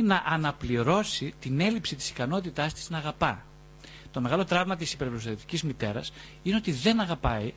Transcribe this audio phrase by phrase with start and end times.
[0.00, 3.44] κάνει να αναπληρώσει την έλλειψη της ικανότητάς της να αγαπά.
[4.10, 7.52] Το μεγάλο τραύμα της υπερπροστατευτικής μητέρας είναι ότι δεν αγαπάει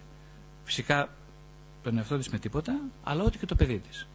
[0.63, 1.09] φυσικά
[1.83, 4.07] τον εαυτό της με τίποτα, αλλά ό,τι και το παιδί της.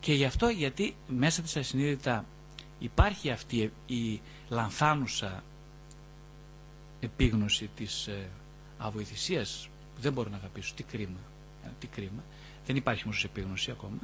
[0.00, 2.24] Και γι' αυτό γιατί μέσα της ασυνείδητα
[2.78, 5.42] υπάρχει αυτή η λανθάνουσα
[7.00, 8.28] επίγνωση της ε,
[8.78, 10.72] αβοηθησίας που δεν μπορώ να αγαπήσω.
[10.76, 11.18] Τι κρίμα.
[11.64, 12.22] Ε, τι κρίμα.
[12.66, 13.98] Δεν υπάρχει όμως επίγνωση ακόμα.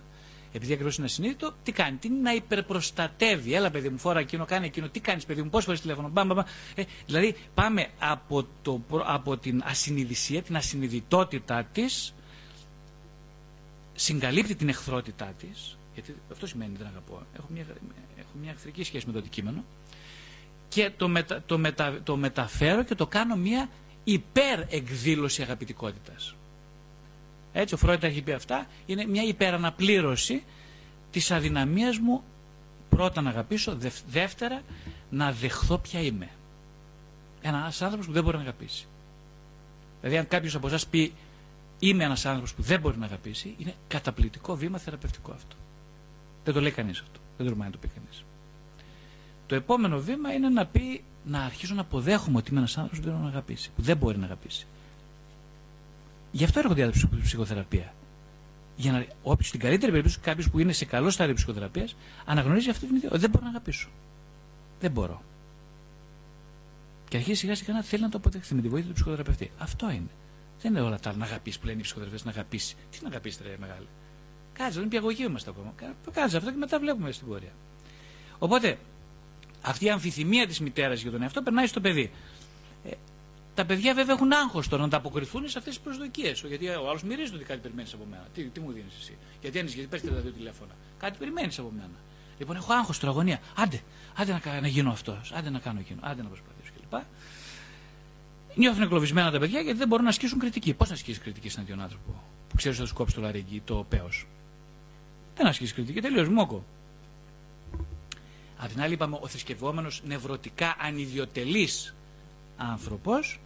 [0.53, 3.55] Επειδή ακριβώ είναι ασυνείδητο, τι κάνει, τι να υπερπροστατεύει.
[3.55, 4.89] Έλα, παιδί μου, φόρα εκείνο, κάνει εκείνο.
[4.89, 6.09] Τι κάνεις, παιδί μου, πώ φορές τηλέφωνο.
[6.09, 6.39] Μπαμ, μπαμ.
[6.75, 12.15] Ε, δηλαδή, πάμε από, το, από την ασυνειδησία, την ασυνειδητότητά της,
[13.95, 15.77] συγκαλύπτει την εχθρότητά της.
[15.95, 17.23] Γιατί αυτό σημαίνει δεν αγαπώ.
[17.37, 17.67] Έχω μια,
[18.19, 19.65] έχω μια εχθρική σχέση με το αντικείμενο.
[20.69, 23.69] Και το, μετα, το, μετα, το μεταφέρω και το κάνω μια
[24.05, 26.35] υπερεκδήλωση αγαπητικότητας.
[27.61, 28.67] Έτσι, ο Φρόιντ έχει πει αυτά.
[28.87, 30.43] Είναι μια υπεραναπλήρωση
[31.11, 32.23] της αδυναμίας μου
[32.89, 33.77] πρώτα να αγαπήσω,
[34.09, 34.63] δεύτερα
[35.11, 36.29] να δεχθώ ποια είμαι.
[37.43, 38.87] Ένας άνθρωπος που δεν μπορεί να αγαπήσει.
[40.01, 41.13] Δηλαδή, αν κάποιος από εσάς πει
[41.79, 45.57] Είμαι ένας άνθρωπος που δεν μπορεί να αγαπήσει, είναι καταπληκτικό βήμα θεραπευτικό αυτό.
[46.45, 47.21] Δεν το λέει κανείς αυτό.
[47.37, 48.25] Δεν τολμάει να το πει κανείς.
[49.47, 53.05] Το επόμενο βήμα είναι να πει να αρχίσω να αποδέχομαι ότι είμαι ένας άνθρωπος που
[53.05, 54.67] δεν μπορεί να αγαπήσει, που δεν μπορεί να αγαπήσει.
[56.39, 57.95] Γι' αυτό έρχονται οι στην ψυχοθεραπεία.
[58.77, 62.87] Για να, όποιο στην καλύτερη περίπτωση, κάποιος που είναι σε καλό στάδιο ψυχοθεραπείας, αναγνωρίζει αυτή
[62.87, 63.11] την ιδέα.
[63.15, 63.89] Δεν μπορώ να αγαπήσω.
[64.81, 65.23] Δεν μπορώ.
[67.09, 69.51] Και αρχίζει σιγά σιγά να θέλει να το αποδεχθεί με τη βοήθεια του ψυχοθεραπευτή.
[69.59, 70.11] Αυτό είναι.
[70.63, 72.77] Δεν είναι όλα τα να αγαπήσει που λένε οι ψυχοθεραπευτές να αγαπήσεις.
[72.91, 73.87] Τι να αγαπήσεις, ρε μεγάλη.
[74.53, 75.73] Κάτσε, δεν είναι πιαγωγή είμαστε ακόμα.
[76.13, 77.53] Κάτσε αυτό και μετά βλέπουμε στην πορεία.
[78.39, 78.79] Οπότε,
[79.63, 82.11] αυτή η αμφιθυμία της μητέρας για τον εαυτό περνάει στο παιδί.
[82.85, 82.91] Ε,
[83.59, 86.45] τα παιδιά βέβαια έχουν άγχος τώρα να ανταποκριθούν σε αυτές τις προσδοκίες.
[86.49, 88.27] Γιατί ο άλλος μυρίζει ότι κάτι περιμένεις από μένα.
[88.35, 91.73] Τι, τι μου δίνεις εσύ; Γιατί αν γιατί παίρνεις τα δύο τηλέφωνα; Κάτι περιμένεις από
[91.77, 91.97] μένα.
[92.39, 93.41] Λοιπόν, έχω άγχος τώρα αγωνία.
[93.57, 93.83] Άντε,
[94.17, 95.33] άντε να, να γίνω αυτός.
[95.35, 96.01] Άντε να κάνω εκείνο.
[96.03, 97.01] Άντε να προσπαθήσω κλπ.
[98.55, 100.75] Νιώθουν εγκλωβισμένα τα παιδιά γιατί δεν μπορούν να ασκήσουν κριτική.
[100.75, 103.63] Πώς να ασκήσεις κριτική σε έναν άνθρωπο που ξέρεις ότι θα του κόψει το λαρίκι,
[103.65, 104.09] το παίο.
[105.37, 106.65] Δεν ασκήσεις κριτική, τελείως μόκο.
[108.59, 111.95] Απ' την άλλη, είπαμε ο θρησκευόμενος νευρωτικά ανιδιοτελής
[112.57, 113.41] άνθρωπος,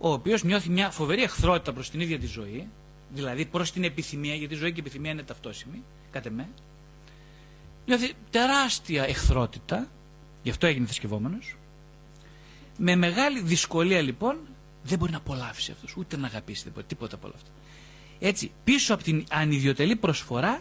[0.00, 2.68] ο οποίος νιώθει μια φοβερή εχθρότητα προς την ίδια τη ζωή,
[3.14, 6.48] δηλαδή προς την επιθυμία, γιατί η ζωή και η επιθυμία είναι ταυτόσιμη, κάτε με.
[7.86, 9.88] Νιώθει τεράστια εχθρότητα,
[10.42, 11.56] γι' αυτό έγινε θρησκευόμενος.
[12.78, 14.38] Με μεγάλη δυσκολία λοιπόν
[14.82, 17.50] δεν μπορεί να απολαύσει αυτός, ούτε να αγαπήσει τίποτα, τίποτα από όλα αυτά.
[18.18, 20.60] Έτσι, πίσω από την ανιδιοτελή προσφορά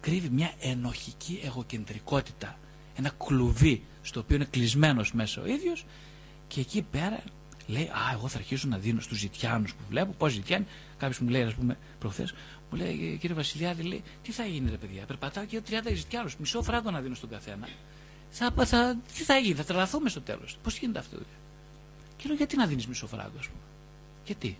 [0.00, 2.58] κρύβει μια ενοχική εγωκεντρικότητα.
[2.96, 5.84] Ένα κλουβί στο οποίο είναι κλεισμένος μέσα ο ίδιος
[6.48, 7.22] και εκεί πέρα
[7.72, 10.12] λέει: Α, εγώ θα αρχίσω να δίνω στους ζητιάνους που βλέπω.
[10.18, 10.66] Πώς ζητιάνοι,
[10.98, 12.34] κάποιος μου λέει, ας πούμε, προχθές,
[12.70, 16.62] μου λέει: Κύριε Βασιλιάδη, λέει, τι θα γίνει, ρε παιδιά, περπατάω και 30 ζητιάνους, μισό
[16.62, 17.68] φράγκο να δίνω στον καθένα.
[18.30, 20.58] Θα, θα, τι θα γίνει, θα τρελαθούμε στο τέλος.
[20.62, 21.36] Πώς γίνεται αυτό, δηλαδή.
[22.16, 23.60] Και λέω, γιατί να δίνεις μισό φράγκο, ας πούμε.
[24.24, 24.58] Γιατί.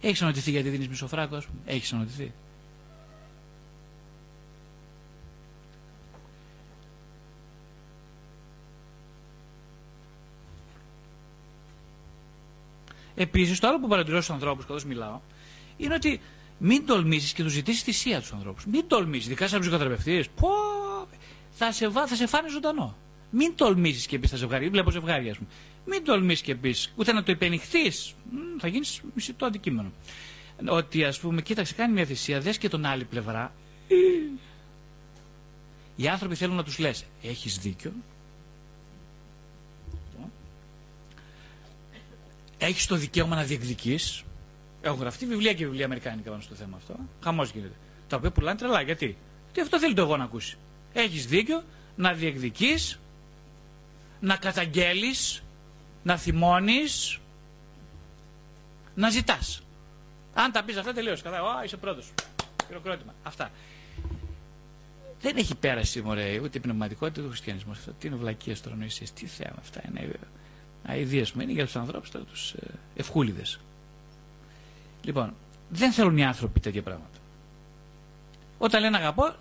[0.00, 1.58] Έχεις ανοτηθεί γιατί δίνεις μισό φράγκο, ας πούμε.
[1.66, 2.32] Έχεις ανοτηθεί.
[13.14, 15.20] Επίσης, το άλλο που παρατηρώ στους ανθρώπους καθώς μιλάω
[15.76, 16.20] είναι ότι
[16.58, 18.66] μην τολμήσεις και τους ζητήσεις θυσία τους ανθρώπους.
[18.66, 20.28] Μην τολμήσεις, ειδικά σαν ψυχοθεραπευτής.
[20.28, 20.48] Πω,
[21.50, 22.96] θα σε, θα σε φάνε ζωντανό.
[23.30, 24.70] Μην τολμήσεις και πεις στα ζευγάρια.
[24.70, 25.48] Βλέπω ζευγάρια, ας πούμε.
[25.86, 27.90] Μην τολμήσεις και πεις, ούτε να το υπενηχθεί.
[28.58, 29.92] Θα γίνεις μισητό αντικείμενο.
[30.68, 33.52] Ότι ας πούμε, κοίταξε, κάνει μια θυσία, δες και τον άλλη πλευρά.
[35.96, 37.92] Οι άνθρωποι θέλουν να τους λες: Έχεις δίκιο,
[42.66, 44.24] έχεις το δικαίωμα να διεκδικείς.
[44.80, 46.94] Έχω γραφτεί βιβλία και βιβλία αμερικάνικα πάνω στο θέμα αυτό.
[47.22, 47.74] Χαμός γίνεται.
[48.08, 48.80] Τα οποία πουλάνε τρελά.
[48.80, 49.16] Γιατί;
[49.52, 50.56] Τι αυτό θέλει το εγώ να ακούσει.
[50.92, 51.62] Έχεις δίκιο
[51.96, 52.98] να διεκδικείς,
[54.20, 55.42] να καταγγέλεις,
[56.02, 57.18] να θυμώνεις,
[58.94, 59.62] να ζητάς.
[60.34, 61.22] Αν τα πεις αυτά, τελείωσε.
[61.22, 62.12] Κατά, Α, είσαι πρώτος.
[62.66, 63.14] Χειροκρότημα.
[63.22, 63.50] Αυτά.
[65.20, 67.78] Δεν έχει πέρασει μωρέ, ούτε η πνευματικότητα ούτε ο χριστιανισμός.
[67.98, 68.76] Τι είναι βλακίες τώρα
[69.14, 70.00] Τι θέμα αυτά είναι
[70.86, 73.58] αηδίες μου είναι για τους ανθρώπους, τώρα τους ε, ευχούλιδες.
[75.02, 75.34] Λοιπόν,
[75.68, 77.18] δεν θέλουν οι άνθρωποι τέτοια πράγματα.
[78.58, 79.34] Όταν λένε αγαπώ,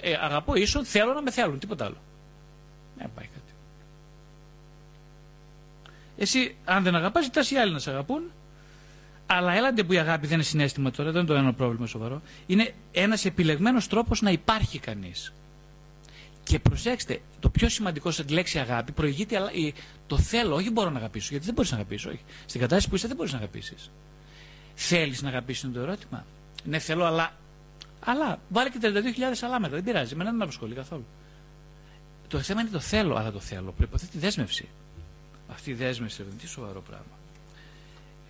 [0.00, 1.96] ε, αγαπώ ίσον θέλω να με θέλουν, τίποτα άλλο.
[2.96, 3.52] Δεν πάει κάτι.
[6.16, 8.22] Εσύ, αν δεν αγαπάς, ζητάς οι άλλοι να σε αγαπούν,
[9.26, 12.22] αλλά έλαντε που η αγάπη δεν είναι συνέστημα τώρα, δεν είναι το ένα πρόβλημα σοβαρό.
[12.46, 15.32] Είναι ένας επιλεγμένος τρόπος να υπάρχει κανείς.
[16.48, 19.38] Και προσέξτε, το πιο σημαντικό σε τη λέξη αγάπη προηγείται
[20.06, 21.28] το θέλω, όχι μπορώ να αγαπήσω.
[21.30, 22.20] Γιατί δεν μπορείς να αγαπήσεις, όχι.
[22.46, 23.90] Στην κατάσταση που είσαι δεν μπορείς να αγαπήσεις.
[24.74, 26.24] Θέλεις να αγαπήσεις είναι το ερώτημα.
[26.64, 27.32] Ναι, θέλω, αλλά.
[28.00, 28.88] Αλλά βάλε και 32.000
[29.40, 30.12] αλλά μετά, δεν πειράζει.
[30.12, 31.06] Εμένα δεν με απασχολεί καθόλου.
[32.28, 33.72] Το θέμα είναι το θέλω, αλλά το θέλω.
[33.72, 34.68] Προποθέτει δέσμευση.
[35.50, 37.18] Αυτή η δέσμευση είναι τι σοβαρό πράγμα.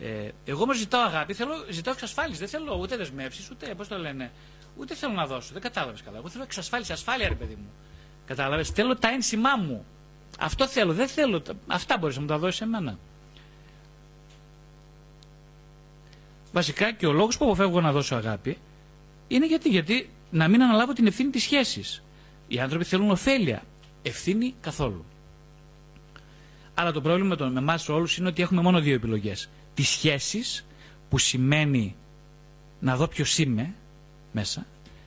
[0.00, 2.38] Ε, εγώ όμως ζητάω αγάπη, θέλω, ζητάω εξασφάλιση.
[2.38, 4.31] Δεν θέλω ούτε δεσμεύσεις, ούτε πώς το λένε,
[4.76, 5.53] ούτε θέλω να δώσω.
[5.53, 6.17] Δεν κατάλαβες καλά.
[6.19, 7.70] Εγώ θέλω εξασφάλιση, ασφάλεια, ρε παιδί μου.
[8.28, 9.84] Κατάλαβες; Θέλω τα ένσημά μου.
[10.38, 10.92] Αυτό θέλω.
[10.92, 11.42] Δεν θέλω.
[11.66, 12.98] Αυτά μπορείς να μου τα δώσεις εμένα.
[16.52, 18.58] Βασικά και ο λόγος που αποφεύγω να δώσω αγάπη
[19.28, 22.02] είναι γιατί, γιατί να μην αναλάβω την ευθύνη της σχέσης.
[22.48, 23.62] Οι άνθρωποι θέλουν ωφέλεια.
[24.02, 25.04] Ευθύνη καθόλου.
[26.74, 29.48] Αλλά το πρόβλημα με, με εμάς όλους είναι ότι έχουμε μόνο δύο επιλογές.
[29.74, 30.66] Τις σχέσεις,
[31.08, 31.96] που σημαίνει
[32.81, 33.74] να δω ποιος είμαι
[34.32, 34.66] μέσα,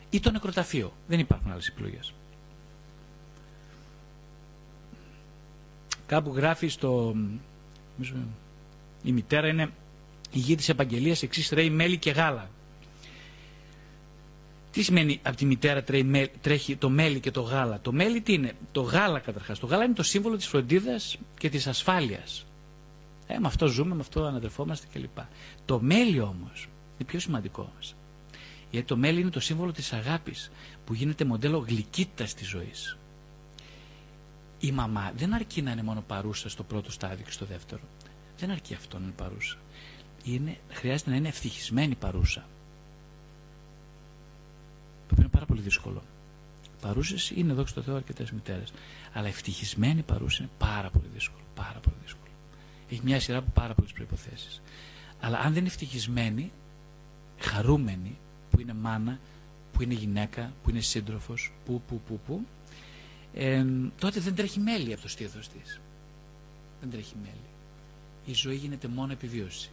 [0.09, 0.93] ή το νεκροταφείο.
[1.07, 2.13] Δεν υπάρχουν άλλες επιλογές.
[6.11, 7.15] Κάπου γράφει στο.
[9.03, 9.69] Η μητέρα είναι
[10.31, 12.49] η γη της επαγγελίας, εξής τρέχει μέλι και γάλα.
[14.71, 15.83] Τι σημαίνει από τη μητέρα
[16.41, 19.59] τρέχει το μέλι και το γάλα; Το μέλι τι είναι, το γάλα καταρχάς.
[19.59, 22.45] Το γάλα είναι το σύμβολο της φροντίδας και της ασφάλειας.
[23.27, 25.17] Ε, με αυτό ζούμε, με αυτό αναδερφόμαστε κλπ.
[25.65, 26.67] Το μέλι όμως
[26.97, 27.79] είναι πιο σημαντικό μα.
[28.71, 30.51] Γιατί το μέλι είναι το σύμβολο της αγάπης
[30.85, 32.95] που γίνεται μοντέλο γλυκύτητας της ζωής.
[34.61, 37.81] Η μαμά δεν αρκεί να είναι μόνο παρούσα στο πρώτο στάδιο και στο δεύτερο.
[38.37, 39.57] Δεν αρκεί αυτό να είναι παρούσα.
[40.23, 42.39] Είναι, χρειάζεται να είναι ευτυχισμένη παρούσα.
[45.07, 46.01] Το οποίο είναι πάρα πολύ δύσκολο.
[46.81, 48.73] Παρούσες είναι εδώ στο Θεό αρκετές μητέρες.
[49.13, 51.43] Αλλά ευτυχισμένη παρούσα είναι πάρα πολύ δύσκολο.
[51.55, 52.31] Πάρα πολύ δύσκολο.
[52.89, 54.61] Έχει μια σειρά από πάρα πολλές προποθέσει.
[55.21, 56.51] Αλλά αν δεν είναι ευτυχισμένη,
[57.39, 58.17] χαρούμενη,
[58.49, 59.19] που είναι μάνα,
[59.73, 62.45] που είναι γυναίκα, που είναι σύντροφος, που, που, που, που,
[63.33, 63.65] ε,
[63.99, 65.79] τότε δεν τρέχει μέλη από το στήθος της.
[66.81, 67.35] Δεν τρέχει μέλη.
[68.25, 69.71] Η ζωή γίνεται μόνο επιβίωση.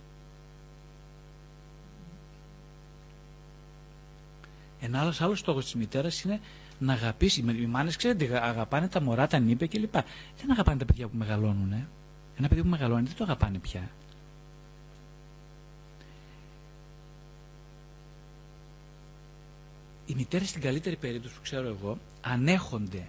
[4.81, 6.41] Ένα άλλος άλλος στόχος της μητέρας είναι
[6.79, 7.41] να αγαπήσει.
[7.41, 9.93] Οι μάνες ξέρετε, αγαπάνε τα μωρά, τα νύπια κλπ.
[9.93, 11.73] Δεν αγαπάνε τα παιδιά που μεγαλώνουν.
[11.73, 11.89] Ε.
[12.39, 13.91] Ένα παιδί που μεγαλώνει δεν το αγαπάνε πια.
[20.07, 23.07] Οι μητέρες στην καλύτερη περίπτωση που ξέρω εγώ ανέχονται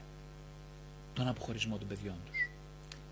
[1.14, 2.50] τον αποχωρισμό των παιδιών τους.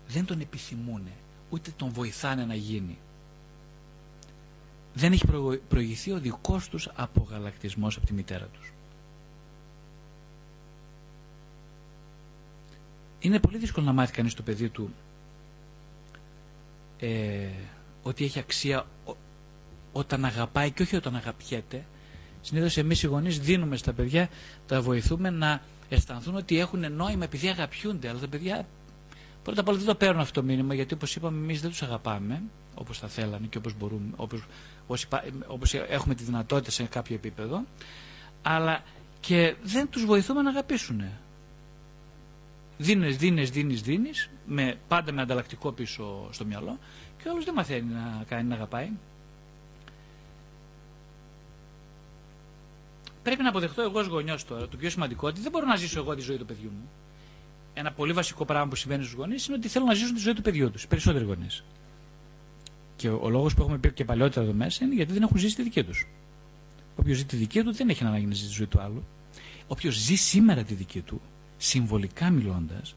[0.08, 1.02] Δεν τον επιθυμούν,
[1.50, 2.98] ούτε τον βοηθάνε να γίνει.
[4.94, 5.26] Δεν έχει
[5.68, 8.72] προηγηθεί ο δικός τους απογαλακτισμός από τη μητέρα τους.
[13.20, 14.90] Είναι πολύ δύσκολο να μάθει κανείς το παιδί του
[16.98, 17.48] ε,
[18.02, 18.86] ότι έχει αξία
[19.92, 21.84] όταν αγαπάει και όχι όταν αγαπιέται.
[22.40, 24.28] Συνήθως εμείς οι γονείς δίνουμε στα παιδιά,
[24.66, 28.08] τα βοηθούμε να αισθανθούν ότι έχουν νόημα επειδή αγαπιούνται.
[28.08, 28.66] Αλλά τα παιδιά
[29.42, 31.82] πρώτα απ' όλα δεν το παίρνουν αυτό το μήνυμα γιατί όπως είπαμε, εμείς δεν τους
[31.82, 32.42] αγαπάμε
[32.74, 34.10] όπως θα θέλανε και όπως μπορούμε,
[35.46, 37.64] όπως, έχουμε τη δυνατότητα σε κάποιο επίπεδο.
[38.42, 38.82] Αλλά
[39.20, 41.02] και δεν τους βοηθούμε να αγαπήσουν.
[42.78, 46.78] Δίνεις, δίνεις, δίνεις, δίνεις, με, πάντα με ανταλλακτικό πίσω στο μυαλό
[47.22, 48.90] και όλος δεν μαθαίνει να κάνει να αγαπάει.
[53.22, 55.98] Πρέπει να αποδεχτώ εγώ ως γονιός τώρα το πιο σημαντικό ότι δεν μπορώ να ζήσω
[55.98, 56.88] εγώ τη ζωή του παιδιού μου.
[57.74, 60.34] Ένα πολύ βασικό πράγμα που συμβαίνει στους γονείς είναι ότι θέλουν να ζήσουν τη ζωή
[60.34, 60.86] του παιδιού τους.
[60.86, 61.64] Περισσότεροι γονείς.
[62.96, 65.38] Και ο, ο λόγος που έχουμε πει και παλιότερα εδώ μέσα είναι γιατί δεν έχουν
[65.38, 66.06] ζήσει τη δική τους.
[66.96, 69.04] Όποιος ζει τη δική του δεν έχει ανάγκη να ζει τη ζωή του άλλου.
[69.66, 71.20] Όποιος ζει σήμερα τη δική του,
[71.56, 72.96] συμβολικά μιλώντας,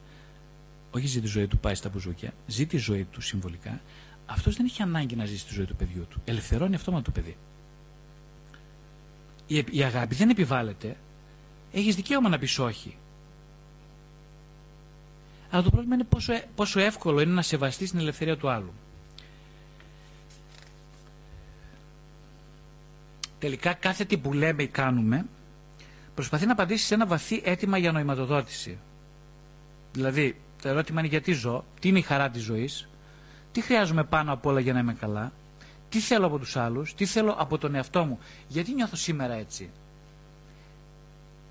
[0.90, 3.80] όχι ζει τη ζωή του, πάει στα μπουζούκια, ζει τη ζωή του συμβολικά,
[4.26, 6.20] αυτός δεν έχει ανάγκη να ζήσει τη ζωή του παιδιού του.
[6.24, 7.36] Ελευθερώνει αυτόματο το παιδί
[9.56, 10.96] η, η αγάπη δεν επιβάλλεται.
[11.72, 12.96] Έχεις δικαίωμα να πεις όχι.
[15.50, 18.72] Αλλά το πρόβλημα είναι πόσο, πόσο εύκολο είναι να σεβαστείς την ελευθερία του άλλου.
[23.38, 25.26] Τελικά κάθε τι που λέμε ή κάνουμε
[26.14, 28.78] προσπαθεί να απαντήσει σε ένα βαθύ αίτημα για νοηματοδότηση.
[29.92, 32.88] Δηλαδή, το ερώτημα είναι γιατί ζω, τι είναι η χαρά της ζωής,
[33.52, 35.32] τι χρειάζομαι πάνω απ' όλα για να είμαι καλά,
[35.92, 38.18] τι θέλω από τους άλλους, τι θέλω από τον εαυτό μου.
[38.48, 39.70] Γιατί νιώθω σήμερα έτσι;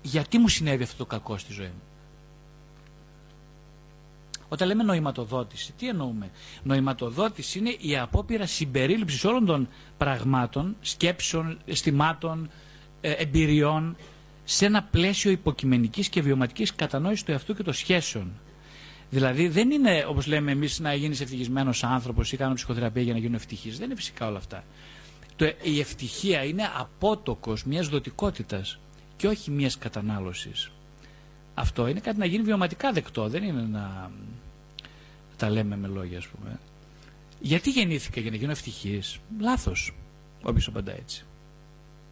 [0.02, 1.82] Γιατί μου συνέβη αυτό το κακό στη ζωή μου;
[4.48, 6.30] Όταν λέμε νοηματοδότηση, τι εννοούμε;
[6.62, 9.68] Νοηματοδότηση είναι η απόπειρα συμπερίληψης όλων των
[9.98, 12.50] πραγμάτων, σκέψεων, αισθημάτων,
[13.00, 13.96] ε, εμπειριών
[14.44, 18.32] σε ένα πλαίσιο υποκειμενικής και βιωματικής κατανόησης του εαυτού και των σχέσεων.
[19.12, 23.18] Δηλαδή δεν είναι όπως λέμε εμείς να γίνεις ευτυχισμένος άνθρωπος ή κάνω ψυχοθεραπεία για να
[23.18, 23.76] γίνω ευτυχής.
[23.78, 24.64] Δεν είναι φυσικά όλα αυτά.
[25.36, 28.78] Το, η ευτυχία είναι απότοκος μιας δοτικότητας
[29.16, 30.70] και όχι μιας κατανάλωσης.
[31.54, 33.28] Αυτό είναι κάτι να γίνει βιωματικά δεκτό.
[33.28, 34.10] Δεν είναι να
[35.36, 36.58] τα λέμε με λόγια, ας πούμε.
[37.40, 39.18] Γιατί γεννήθηκα; Για να γίνω ευτυχής.
[39.40, 39.94] Λάθος.
[40.42, 41.24] Όποιος απαντά έτσι.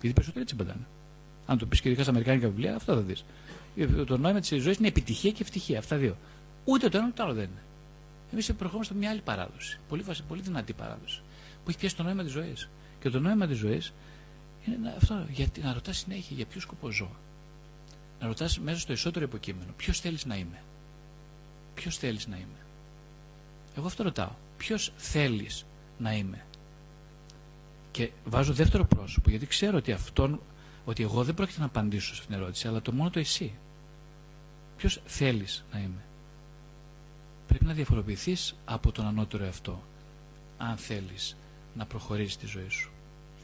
[0.00, 0.87] Γιατί περισσότεροι έτσι απαντάνε.
[1.47, 3.25] Αν το πεις και ειδικά στα Αμερικάνικα βιβλία, αυτό θα δεις.
[4.07, 5.78] Το νόημα της ζωής είναι επιτυχία και ευτυχία.
[5.78, 6.16] Αυτά δύο.
[6.64, 7.62] Ούτε το ένα ούτε το άλλο δεν είναι.
[8.33, 9.79] Εμείς προχωρούμε μια άλλη παράδοση.
[9.88, 11.23] Πολύ, πολύ δυνατή παράδοση.
[11.64, 12.69] Που έχει πιάσει το νόημα της ζωής.
[13.00, 13.93] Και το νόημα της ζωής
[14.67, 15.26] είναι αυτό.
[15.29, 17.11] Γιατί να ρωτάς συνέχεια για ποιο σκοπό ζω.
[18.21, 20.62] Να ρωτάς μέσα στο ισότερο υποκείμενο ποιος θέλεις να είμαι.
[21.75, 22.59] Ποιος θέλεις να είμαι.
[23.76, 24.31] Εγώ αυτό ρωτάω.
[24.57, 25.64] Ποιος θέλεις
[25.99, 26.45] να είμαι.
[27.90, 30.40] Και βάζω δεύτερο πρόσωπο γιατί ξέρω ότι αυτόν,
[30.85, 33.55] ότι εγώ δεν πρόκειται να απαντήσω σε αυτήν την ερώτηση, αλλά το μόνο το εσύ.
[34.76, 36.05] Ποιος θέλεις να είμαι.
[37.50, 39.83] Πρέπει να διαφοροποιηθείς από τον ανώτερο εαυτό,
[40.59, 41.37] αν θέλεις
[41.75, 42.90] να προχωρήσεις τη ζωή σου.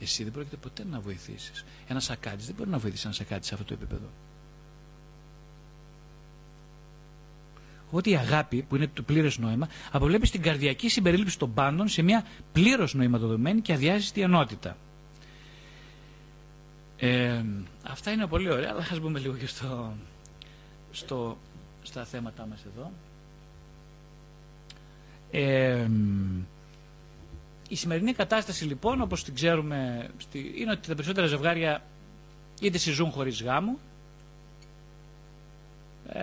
[0.01, 1.65] Εσύ δεν πρόκειται ποτέ να βοηθήσεις.
[1.89, 4.09] Ένα σακάτι δεν μπορεί να βοηθήσει ένα σακάτι σε αυτό το επίπεδο.
[7.91, 12.03] ότι η αγάπη, που είναι το πλήρες νόημα, αποβλέπει την καρδιακή συμπερίληψη των πάντων σε
[12.03, 14.77] μια πλήρως νοηματοδομένη και αδιάσυστη ενότητα.
[16.99, 17.45] Ε,
[17.83, 19.93] αυτά είναι πολύ ωραία, αλλά ας μπούμε λίγο και στο,
[20.91, 21.37] στο,
[21.83, 22.93] στα θέματα μας εδώ.
[25.31, 25.87] Ε,
[27.69, 30.09] η σημερινή κατάσταση λοιπόν, όπως την ξέρουμε,
[30.57, 31.83] είναι ότι τα περισσότερα ζευγάρια
[32.61, 33.79] είτε συζούν χωρίς γάμο,
[36.09, 36.21] ε,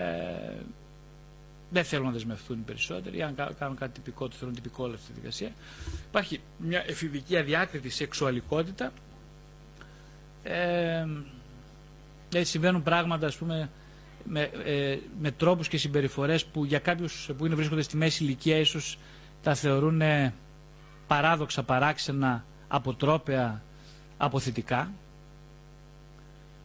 [1.70, 3.22] δεν θέλουν να δεσμευτούν οι περισσότεροι.
[3.22, 5.50] Αν κάνουν κάτι τυπικό, το θέλουν τυπικό όλη αυτή τη διαδικασία.
[6.08, 8.92] Υπάρχει μια εφηβική αδιάκριτη σεξουαλικότητα.
[10.42, 11.06] Ε,
[12.34, 13.70] έτσι συμβαίνουν πράγματα, ας πούμε,
[14.24, 18.56] με, ε, με τρόπους και συμπεριφορές που για κάποιους που είναι, βρίσκονται στη μέση ηλικία
[18.58, 18.98] ίσως
[19.42, 20.02] τα θεωρούν
[21.06, 23.62] παράδοξα, παράξενα, αποτρόπαια,
[24.16, 24.92] αποθητικά.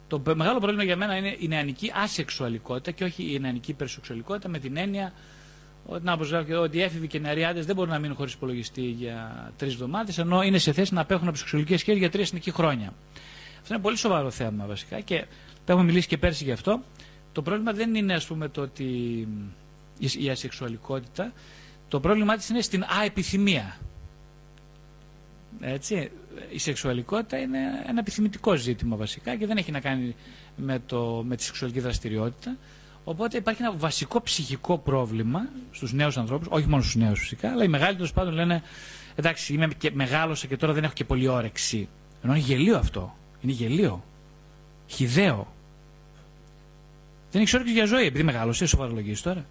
[0.08, 4.58] Το μεγάλο πρόβλημα για μένα είναι η νεανική ασεξουαλικότητα και όχι η νεανική υπερσεξουαλικότητα με
[4.58, 5.12] την έννοια
[5.86, 6.18] ότι, να,
[6.60, 10.18] ότι οι έφηβοι και οι νεαριάδε δεν μπορούν να μείνουν χωρίς υπολογιστή για τρεις εβδομάδες,
[10.18, 12.92] ενώ είναι σε θέση να απέχουν από σεξουαλικέ σχέσει για τρία συνεχή χρόνια.
[13.60, 15.26] Αυτό είναι πολύ σοβαρό θέμα βασικά και
[15.64, 16.82] το έχουμε μιλήσει και πέρσι γι' αυτό.
[17.32, 18.84] Το πρόβλημα δεν είναι ας πούμε το ότι
[20.18, 21.32] η ασεξουαλικότητα,
[21.88, 23.76] το πρόβλημά της είναι στην αεπιθυμία.
[25.60, 26.10] Έτσι,
[26.52, 30.14] η σεξουαλικότητα είναι ένα επιθυμητικό ζήτημα βασικά και δεν έχει να κάνει
[30.56, 32.56] με, το, με τη σεξουαλική δραστηριότητα.
[33.04, 37.64] Οπότε υπάρχει ένα βασικό ψυχικό πρόβλημα στους νέους ανθρώπους, όχι μόνο στους νέους φυσικά, αλλά
[37.64, 38.62] οι μεγάλοι τέλος πάντων λένε
[39.20, 41.88] Εντάξει, είμαι και μεγάλωσα και τώρα δεν έχω και πολύ όρεξη.
[42.22, 43.16] Ενώ είναι γελίο αυτό.
[43.40, 44.04] Είναι γελίο.
[44.86, 45.52] Χιδαίο.
[47.30, 48.66] Δεν έχει όρεξη για ζωή επειδή μεγάλωσε.
[48.66, 49.44] Σοβαρολογίες τώρα.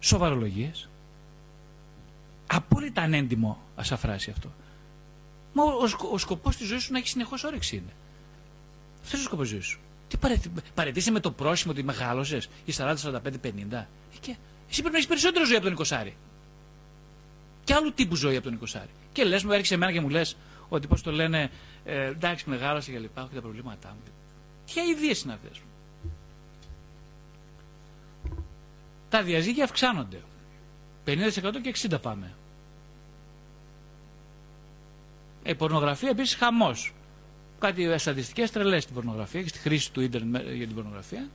[0.00, 0.88] Σοβαρολογίες.
[2.46, 4.52] Απόλυτα ανέντιμο ασαφράσει αυτό.
[5.52, 7.92] Μα ο, ο, ο σκοπός της ζωής σου να έχεις συνεχώς όρεξη είναι.
[8.96, 9.78] Αυτός είναι ο σκοπός της ζωής σου.
[10.08, 10.16] Τι
[10.74, 13.84] παρετήσει με το πρόσημο ότι μεγάλωσες ή 40, 45, 50.
[14.20, 14.36] Και
[14.70, 16.12] εσύ πρέπει να έχεις περισσότερο ζωή από τον 20.
[17.64, 18.80] Και άλλου τύπου ζωή από τον 20.
[19.12, 20.36] Και λες, μου έρχεσαι εμένα και μου λες
[20.68, 21.50] ότι πώς το λένε,
[21.84, 24.12] ε, εντάξει, μεγάλωσε και λοιπά, έχω και τα προβλήματά μου.
[24.66, 25.60] Ποια ιδέε είναι αυτές.
[29.08, 30.20] Τα διαζύγια αυξάνονται.
[31.06, 32.32] 50% και 60 πάμε.
[35.44, 36.92] Η πορνογραφία επίσης χαμός.
[37.58, 41.28] Κάτι στατιστικές τρελές στην πορνογραφία και στη χρήση του ίντερνετ για την πορνογραφία.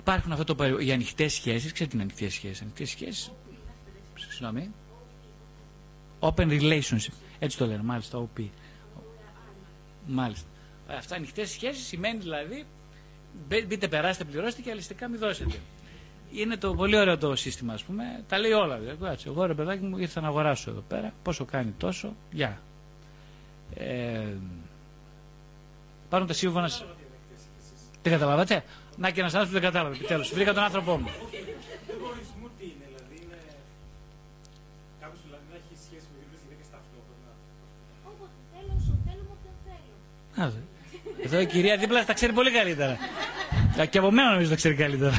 [0.00, 1.72] Υπάρχουν αυτό το, οι ανοιχτές σχέσεις.
[1.72, 2.60] Ξέρετε τι είναι ανοιχτές σχέσεις.
[2.62, 3.30] Ανοιχτές σχέσεις.
[4.16, 4.70] Συγγνώμη.
[6.20, 7.12] Open relationship.
[7.38, 8.28] Έτσι το λένε, μάλιστα.
[8.36, 8.44] OP.
[10.06, 10.46] Μάλιστα.
[10.88, 12.64] Αυτά ανοιχτές σχέσεις σημαίνει δηλαδή
[13.48, 15.54] μπείτε, περάστε, πληρώστε και αλιστικά μην δώσετε
[16.32, 18.24] είναι το πολύ ωραίο το σύστημα, ας πούμε.
[18.28, 18.78] Τα λέει όλα.
[18.78, 19.16] Δηλαδή.
[19.26, 21.12] Εγώ ρε παιδάκι μου ήρθα να αγοράσω εδώ πέρα.
[21.22, 22.60] Πόσο κάνει τόσο, γεια.
[23.74, 24.20] Ε,
[26.08, 26.70] πάρουν τα σύμφωνα.
[28.02, 28.64] Δεν καταλάβατε;
[28.96, 29.96] Να και ένας άνθρωπος που δεν κατάλαβε.
[29.96, 30.32] Επιτέλους.
[30.32, 31.08] Βρήκα τον άνθρωπό μου.
[41.22, 42.98] Εδώ η κυρία δίπλα τα ξέρει πολύ καλύτερα.
[43.86, 45.14] Και από μένα νομίζω τα ξέρει καλύτερα.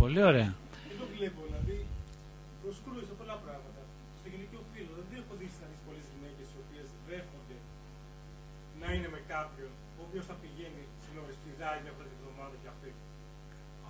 [0.00, 0.50] Πολύ ωραία.
[0.90, 1.76] Δεν το βλέπω, δηλαδή
[2.62, 3.80] προσκρούει σε πολλά πράγματα.
[4.18, 7.56] Στο γυναικείο φύλλο δεν έχω δει να πολλέ γυναίκε οι οποίε δέχονται
[8.80, 12.68] να είναι με κάποιον ο οποίο θα πηγαίνει στην ώρα σπουδάει μια πρώτη εβδομάδα και
[12.74, 12.90] αυτή.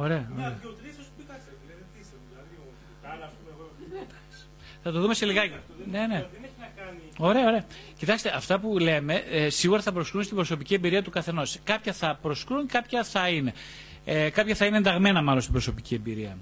[0.05, 0.23] Ωραία.
[0.39, 1.51] Μια, δύο, τρει, α πούμε, κάτσε.
[1.63, 2.67] Δηλαδή, τι είσαι, δηλαδή, ο
[3.05, 3.67] Κάνα, α πούμε, εγώ.
[4.83, 5.55] Θα το δούμε σε λιγάκι.
[5.91, 6.27] Ναι, ναι.
[7.19, 7.65] Ωραία, ωραία.
[7.99, 11.59] Κοιτάξτε, αυτά που λέμε ε, σίγουρα θα προσκρούν στην προσωπική εμπειρία του καθενός.
[11.65, 13.53] Κάποια θα προσκρούν, κάποια θα είναι.
[14.05, 16.39] Ε, κάποια θα είναι ενταγμένα μάλλον στην προσωπική εμπειρία.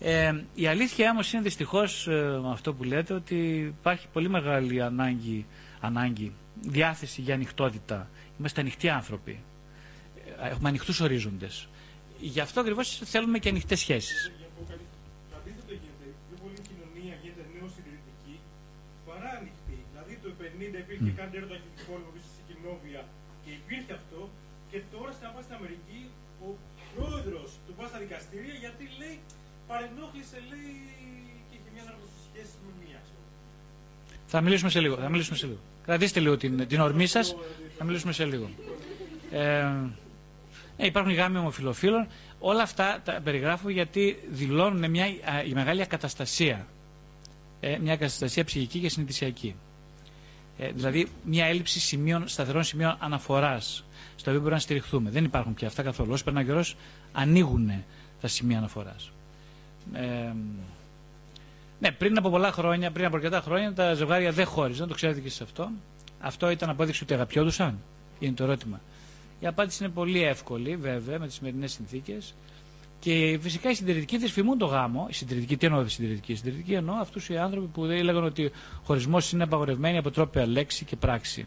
[0.00, 3.36] Ε, η αλήθεια όμως είναι δυστυχώς ε, αυτό που λέτε ότι
[3.80, 5.46] υπάρχει πολύ μεγάλη ανάγκη,
[5.80, 8.10] ανάγκη διάθεση για ανοιχτότητα.
[8.38, 9.40] Είμαστε ανοιχτοί άνθρωποι.
[10.42, 11.68] Ε, έχουμε ανοιχτούς ορίζοντες.
[12.20, 14.32] Γι' αυτό ακριβώς θέλουμε και ανοιχτές σχέσεις.
[20.84, 21.18] Υπήρχε mm.
[21.20, 23.02] κάτι έρωτα και πόλεμο στη Κοινόβια
[23.42, 24.20] Και υπήρχε αυτό
[24.70, 26.00] και τώρα στην στην Αμερική
[26.46, 26.48] ο
[26.92, 29.16] πρόεδρος του πάει στα δικαστήρια γιατί λέει
[29.70, 30.72] παρενόχλησε λέει
[31.48, 31.84] και είχε μια
[32.26, 33.00] σχέση με μία.
[34.32, 34.96] Θα μιλήσουμε σε λίγο.
[35.04, 35.60] Θα μιλήσουμε σε λίγο.
[35.86, 37.36] Κρατήστε λίγο την, την ορμή σας.
[37.78, 38.50] Θα μιλήσουμε σε λίγο.
[39.30, 39.64] Ε,
[40.76, 42.06] ε, υπάρχουν γάμοι ομοφιλοφίλων.
[42.38, 45.06] Όλα αυτά τα περιγράφω γιατί δηλώνουν μια
[45.46, 46.66] η μεγάλη ακαταστασία.
[47.60, 49.54] Ε, μια ακαταστασία ψυχική και συνειδησιακή.
[50.58, 53.84] Ε, δηλαδή μια έλλειψη σημείων, σταθερών σημείων αναφοράς
[54.16, 55.10] στο οποίο μπορούμε να στηριχθούμε.
[55.10, 56.12] Δεν υπάρχουν πια αυτά καθόλου.
[56.12, 56.76] Όσο περνάει καιρός,
[57.12, 57.70] ανοίγουν
[58.20, 59.10] τα σημεία αναφοράς.
[59.92, 60.32] Ε,
[61.80, 65.20] ναι, πριν από πολλά χρόνια, πριν από αρκετά χρόνια, τα ζευγάρια δεν χώριζαν, το ξέρετε
[65.20, 65.70] και σε αυτό.
[66.20, 67.78] Αυτό ήταν απόδειξη ότι αγαπιόντουσαν,
[68.18, 68.80] είναι το ερώτημα.
[69.40, 72.34] Η απάντηση είναι πολύ εύκολη, βέβαια, με τις σημερινές συνθήκες.
[73.06, 75.06] Και φυσικά οι συντηρητικοί δυσφημούν το γάμο.
[75.10, 78.24] Οι συντηρητικοί, τι εννοώ οι συντηρητικοί; Οι συντηρητικοί εννοώ αυτούς οι άνθρωποι που δεν έλεγαν
[78.24, 78.50] ότι ο
[78.84, 81.46] χωρισμός είναι απαγορευμένοι από τρόπο λέξη και πράξη.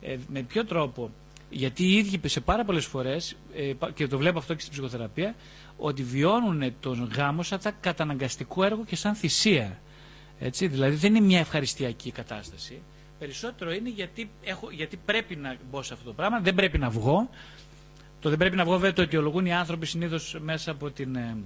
[0.00, 1.10] Ε, με ποιο τρόπο,
[1.50, 5.34] γιατί οι ίδιοι σε πάρα πολλές φορές, ε, και το βλέπω αυτό και στην ψυχοθεραπεία,
[5.76, 9.80] ότι βιώνουν τον γάμο σαν καταναγκαστικό έργο και σαν θυσία.
[10.38, 12.82] Έτσι, δηλαδή δεν είναι μια ευχαριστιακή κατάσταση.
[13.18, 16.90] Περισσότερο είναι γιατί, έχω, γιατί πρέπει να μπω σε αυτό το πράγμα, δεν πρέπει να
[16.90, 17.28] βγω.
[18.22, 21.16] Το δεν πρέπει να βγω βέβαια το αιτιολογούν οι άνθρωποι συνήθως μέσα από την.
[21.16, 21.36] Ε,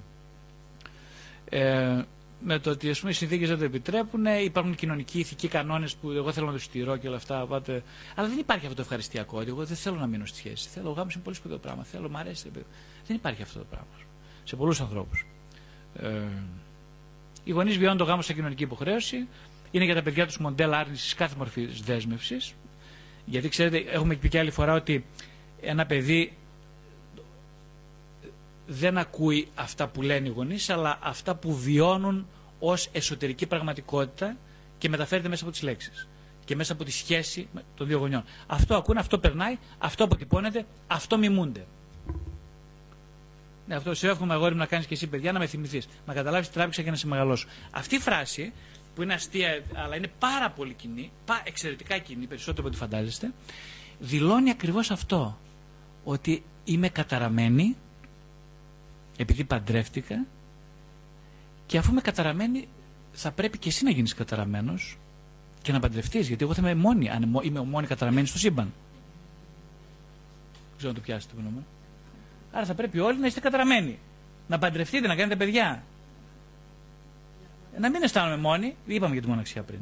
[1.49, 2.05] ε,
[2.41, 6.11] με το ότι ας πούμε, οι συνθήκες δεν το επιτρέπουν, υπάρχουν κοινωνικοί ηθικοί κανόνες που
[6.11, 7.47] εγώ θέλω να τους στηρώ και όλα αυτά.
[7.47, 7.83] Πάτε...
[8.15, 9.41] Αλλά δεν υπάρχει αυτό το ευχαριστιακό.
[9.41, 10.69] Εγώ δεν θέλω να μείνω στη σχέση.
[10.69, 11.85] Θέλω, ο γάμο είναι πολύ σπουδαίο πράγμα.
[11.85, 12.51] Θέλω, μου αρέσει.
[13.07, 13.87] Δεν υπάρχει αυτό το πράγμα
[14.45, 15.27] σε πολλούς ανθρώπους.
[16.01, 16.09] Ε,
[17.45, 19.29] οι γονείς βιώνουν το γάμο σαν κοινωνική υποχρέωση.
[19.71, 22.53] Είναι για τα παιδιά τους μοντέλα άρνησης κάθε μορφής δέσμευσης.
[23.25, 25.05] Γιατί ξέρετε, έχουμε πει και άλλη φορά ότι
[25.61, 26.37] ένα παιδί
[28.67, 32.27] δεν ακούει αυτά που λένε οι γονείς, αλλά αυτά που βιώνουν
[32.59, 34.37] ως εσωτερική πραγματικότητα
[34.79, 36.09] και μεταφέρεται μέσα από τις λέξεις
[36.45, 38.25] και μέσα από τη σχέση των δύο γονιών.
[38.47, 41.67] Αυτό ακούνε, αυτό περνάει, αυτό αποτυπώνεται, αυτό μιμούνται.
[43.67, 45.89] Ναι, αυτό σε εύχομαι αγόρι μου να κάνεις και εσύ παιδιά να με θυμηθείς.
[46.07, 47.47] Να καταλάβεις τι τράβηξα και να σε μεγαλώσω.
[47.71, 48.53] Αυτή η φράση
[48.95, 51.11] που είναι αστεία, αλλά είναι πάρα πολύ κοινή,
[51.45, 53.33] εξαιρετικά κοινή, περισσότερο από ό,τι φαντάζεστε,
[53.99, 55.39] δηλώνει ακριβώς αυτό.
[56.05, 57.77] Ότι είμαι καταραμένη
[59.17, 60.27] επειδή παντρεύτηκα
[61.67, 62.69] και αφού είμαι καταραμένη
[63.13, 64.99] θα πρέπει και εσύ να γίνεις καταραμένος
[65.63, 68.73] και να παντρευτείς γιατί εγώ θα είμαι μόνη αν είμαι μόνη καταραμένη στο σύμπαν.
[70.53, 71.65] Δεν ξέρω να το πιάσετε το γνώμη.
[72.53, 73.99] Άρα θα πρέπει όλοι να είστε καταραμένοι.
[74.49, 75.83] Να παντρευτείτε, να κάνετε παιδιά.
[77.79, 78.77] Να μην αισθάνομαι μόνοι.
[78.87, 79.81] Είπαμε για τη μοναξιά πριν.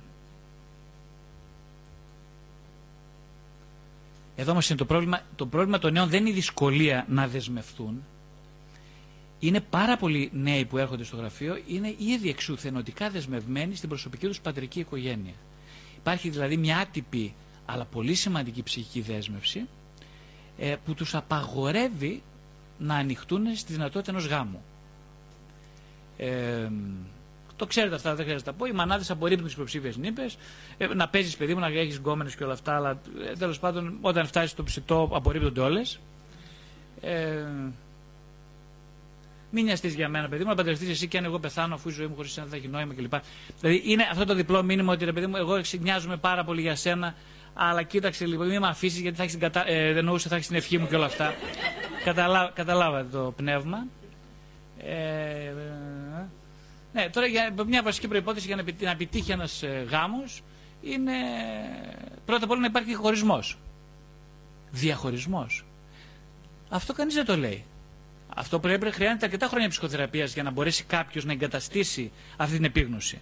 [4.37, 5.21] Εδώ όμως είναι το πρόβλημα.
[5.37, 8.03] Το πρόβλημα των νέων δεν είναι η δυσκολία να δεσμευτούν.
[9.45, 14.41] Είναι πάρα πολλοί νέοι που έρχονται στο γραφείο, είναι ήδη εξουθενωτικά δεσμευμένοι στην προσωπική τους
[14.41, 15.33] πατρική οικογένεια.
[15.97, 17.35] Υπάρχει δηλαδή μια άτυπη
[17.67, 19.69] αλλά πολύ σημαντική ψυχική δέσμευση
[20.59, 22.23] ε, που τους απαγορεύει
[22.79, 24.63] να ανοιχτούν στη δυνατότητα ενός γάμου.
[26.17, 26.69] Ε,
[27.57, 28.65] το ξέρετε αυτά, δεν χρειάζεται να πω.
[28.67, 30.37] Οι μανάδες απορρίπτουν τις υποψήφιες νύπες.
[30.77, 32.77] Ε, να παίζεις παιδί μου, να έχεις γκόμενες και όλα αυτά.
[32.77, 36.01] Αλλά ε, τέλος πάντων, όταν φτάσεις στο ψητό, απορρίπτονται όλες.
[37.01, 37.45] Ε,
[39.55, 41.93] μην νοιαστείς για μένα, παιδί μου, να παντρευτείς εσύ και αν εγώ πεθάνω, αφού η
[41.93, 43.13] ζωή μου χωρίς σένα θα έχει νόημα κλπ.
[43.61, 46.77] Δηλαδή είναι αυτό το διπλό μήνυμα ότι ρε παιδί μου, εγώ νοιάζομαι πάρα πολύ για
[46.77, 47.15] σένα,
[47.55, 49.69] αλλά κοίταξε λίγο, μην με αφήσεις γιατί θα έχεις την, κατα...
[49.69, 51.35] ε, εννοούσε, θα έχεις την ευχή μου και όλα αυτά.
[52.05, 52.51] Καταλά...
[52.55, 53.87] Καταλάβατε το πνεύμα.
[54.79, 55.53] Ε,
[56.93, 60.43] ναι, τώρα για μια βασική προπόθεση για να επιτύχει ένας ε, γάμος
[60.83, 61.13] είναι
[62.25, 63.59] πρώτα απ' όλα να υπάρχει χωρισμός.
[64.71, 65.65] Διαχωρισμός.
[66.69, 67.65] Αυτό κανείς δεν το λέει.
[68.29, 72.65] Αυτό πρέπει να χρειάζεται αρκετά χρόνια ψυχοθεραπείας για να μπορέσει κάποιος να εγκαταστήσει αυτή την
[72.65, 73.19] επίγνωση.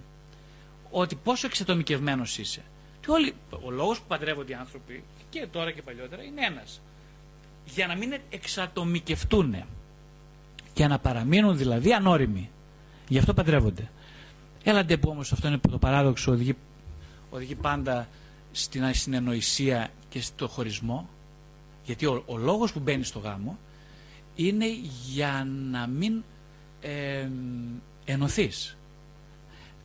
[0.91, 2.62] Ότι πόσο εξατομικευμένος είσαι.
[3.01, 3.35] Και όλοι,
[3.65, 6.81] ο λόγος που παντρεύονται οι άνθρωποι και τώρα και παλιότερα είναι ένας.
[7.65, 9.57] Για να μην εξατομικευτούν
[10.73, 12.51] και να παραμείνουν δηλαδή ανώριμοι.
[13.09, 13.91] Γι' αυτό παντρεύονται.
[14.65, 16.57] Έλαντε που όμως αυτό είναι το παράδοξο, οδηγεί,
[17.31, 18.09] οδηγεί πάντα
[18.53, 21.09] στην συνεννοησία και στο χωρισμό.
[21.85, 23.59] Γιατί ο, ο λόγος που μπαίνει στο γάμο
[24.35, 24.66] είναι
[25.11, 26.23] για να μην
[26.81, 27.29] ε,
[28.05, 28.77] ενωθείς.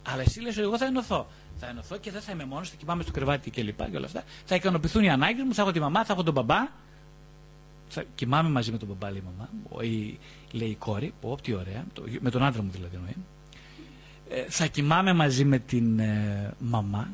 [0.03, 1.27] Αλλά εσύ λες εγώ θα ενωθώ.
[1.59, 4.05] Θα ενωθώ και δεν θα είμαι μόνος, θα κοιμάμαι στο κρεβάτι και λοιπά και όλα
[4.05, 4.23] αυτά.
[4.45, 6.67] Θα ικανοποιηθούν οι ανάγκες μου, θα έχω τη μαμά, θα έχω τον μπαμπά.
[7.89, 9.49] Θα κοιμάμαι μαζί με τον μπαμπά, λέει η μαμά.
[9.83, 10.19] Ή
[10.51, 11.85] λέει η κόρη, πω, τι ωραία,
[12.19, 13.15] με τον άντρα μου δηλαδή εννοεί.
[14.29, 17.09] Ε, θα κοιμάμαι μαζί με την ε, μαμά,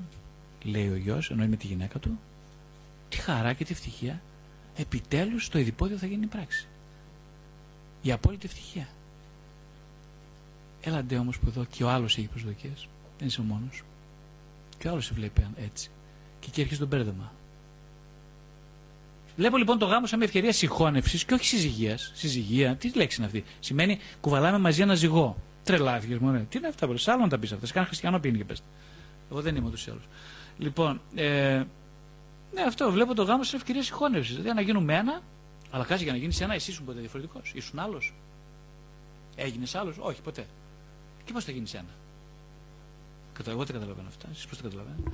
[0.63, 2.19] λέει ο γιος, εννοεί με τη γυναίκα του.
[3.10, 4.22] Τι χαρά και τι ευτυχία.
[4.76, 6.67] Επιτέλους το ειδipόδιο θα γίνει πράξη.
[8.04, 8.88] Η απόλυτη ευτυχία.
[10.82, 12.88] Έλαντε όμως που εδώ και ο άλλος έχει προσδοκίες.
[13.18, 13.82] Δεν είσαι ο μόνος.
[14.78, 15.89] Και ο άλλος σε βλέπει έτσι.
[16.39, 17.32] Και εκεί έρχεται το μπέρδεμα.
[19.36, 22.12] Βλέπω λοιπόν το γάμο σαν μια ευκαιρία συγχώνευσης και όχι συζυγίας.
[22.16, 25.38] Συζυγία, τι λέξη είναι αυτή; Σημαίνει κουβαλάμε μαζί ένα ζυγό.
[25.63, 27.66] Τρελάθηκε μου, Τι είναι αυτά που άλλο να τα πεις αυτά.
[27.66, 28.63] Σε χριστιανό πίνει και πες.
[29.32, 30.04] Εγώ δεν είμαι ούτως ή άλλως.
[30.58, 31.63] Λοιπόν, ε,
[32.54, 34.36] ναι, αυτό βλέπω το γάμο σαν ευκαιρία συγχώνευσης.
[34.36, 35.22] Δηλαδή να γίνουμε ένα,
[35.73, 38.13] αλλά κάτσε για να γίνεις ένα, εσύ ήσουν ποτέ διαφορετικός; Ήσουν άλλος;
[39.36, 40.45] Έγινες άλλος, όχι ποτέ.
[41.23, 41.89] Και πώς θα γίνεις ένα;
[43.47, 44.27] Εγώ δεν καταλαβαίνω αυτά.
[44.31, 45.12] Εσείς πώς τα καταλαβαίνετε;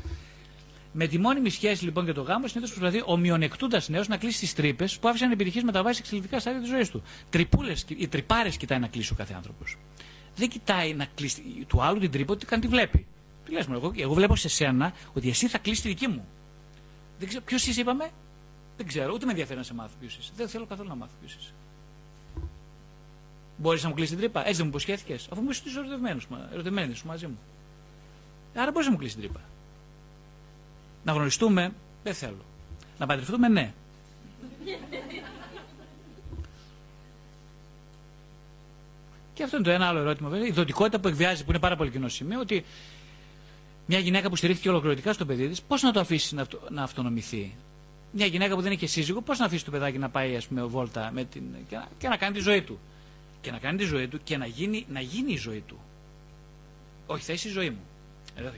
[0.92, 4.40] Με τη μόνιμη σχέση λοιπόν και το γάμο, συνήθως προσπαθεί ο μειονεκτούντα νέος να κλείσει
[4.40, 7.04] τις τρύπες που άφησαν επιτυχίες μεταβάσει εξελικτικά στάδια της ζωής του.
[7.30, 9.78] Τρυπούλες, οι τρυπάρες κοιτάει να κλείσει ο κάθε άνθρωπος.
[10.36, 13.06] Δεν κοιτάει να κλείσει του άλλου την τρύπα, ότι καν τη βλέπει.
[13.46, 16.28] Τι λες, εγώ, εγώ βλέπω σε σένα ότι εσύ θα κλείσει τη δική μου.
[17.20, 18.12] Δεν ξέρω, ποιος είσαι, είπαμε;
[18.80, 20.32] Δεν ξέρω, ούτε με ενδιαφέρει να σε μάθω ποιος είσαι.
[20.36, 21.52] Δεν θέλω καθόλου να μάθω ποιος είσαι.
[23.58, 25.64] Μπορείς να μου κλείσει την τρύπα; Έτσι δεν μου υποσχέθηκες; Αφού μου είσαι
[26.54, 27.40] ερωτευμένοι σου μαζί μου.
[28.56, 29.40] Άρα μπορείς να μου κλείσει την τρύπα.
[31.04, 32.46] Να γνωριστούμε, δεν θέλω.
[33.00, 33.74] Να παντρευτούμε, ναι.
[39.34, 40.30] Και αυτό είναι το ένα άλλο ερώτημα.
[40.30, 40.48] Βέβαια.
[40.48, 42.66] Η δοτικότητα που εκβιάζει, που είναι πάρα πολύ κοινό σημείο, ότι
[43.86, 46.84] μια γυναίκα που στηρίχθηκε ολοκληρωτικά στο παιδί της, πώς να το αφήσει να, αυτο, να
[46.84, 47.56] αυτονομηθεί;
[48.12, 50.64] Μια γυναίκα που δεν έχει σύζυγο, πώς να αφήσει το παιδάκι να πάει ας πούμε,
[50.64, 52.80] βόλτα με την, και, να, και να κάνει τη ζωή του.
[53.42, 55.80] Και να κάνει τη ζωή του και να γίνει, να γίνει η ζωή του.
[57.08, 57.82] Όχι, θα είσαι η ζωή μου.
[58.36, 58.50] Ε,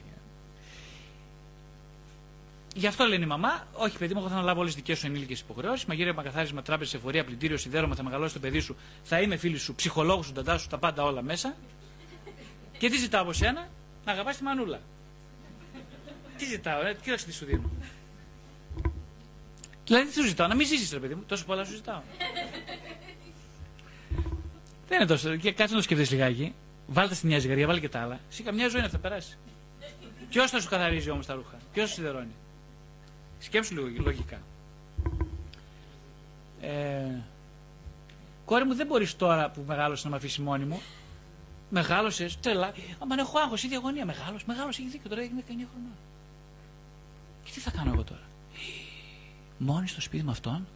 [2.76, 5.06] Γι' αυτό λένε η μαμά, όχι παιδί μου, εγώ θα αναλάβω όλες τις δικές σου
[5.06, 5.86] ενήλικες υποχρεώσεις.
[5.86, 9.76] Μαγείρεμα, καθάρισμα, τράπεζα, εφορία, πλυντήριο, σιδέρωμα, θα μεγαλώσει το παιδί σου, θα είμαι φίλης σου,
[9.76, 11.56] ψυχολόγος σου, ταντά σου, τα πάντα όλα μέσα.
[12.78, 13.68] Και τι ζητάω από σένα,
[14.06, 14.80] να αγαπάς τη μανούλα.
[16.38, 17.70] τι ζητάω, ε, κοίταξε τι σου δίνω.
[19.92, 22.02] Δηλαδή τι σου ζητάω, να μην ζήσεις, ρε παιδί μου, τόσο πολλά σου ζητάω.
[24.88, 25.36] Δεν είναι τόσο.
[25.36, 26.54] Και κάτσε να το σκεφτείς λιγάκι.
[26.88, 28.20] Βάλτε στη μια ζυγαριά, βάλει και τα άλλα.
[28.30, 29.38] Σε καμιά ζωή να θα περάσει.
[30.30, 32.36] Ποιος θα σου καθαρίζει όμως τα ρούχα, ποιος σου σιδερώνει.
[33.40, 34.42] Σκέψου λίγο λογικά.
[36.62, 37.22] Ε,
[38.46, 40.82] κόρη μου δεν μπορείς τώρα που μεγάλωσες να με αφήσεις μόνη μου.
[41.70, 42.74] Μεγάλωσες, τρελά.
[43.00, 44.06] Αμα έχω άγχος, η διαγωνία.
[44.06, 45.10] Μεγάλο, μεγάλο, έχει δίκιο.
[45.10, 45.96] Τώρα έγινε 19 χρονών.
[47.44, 48.31] Και τι θα κάνω εγώ τώρα;
[49.64, 50.68] Μόνη στο σπίτι με αυτόν.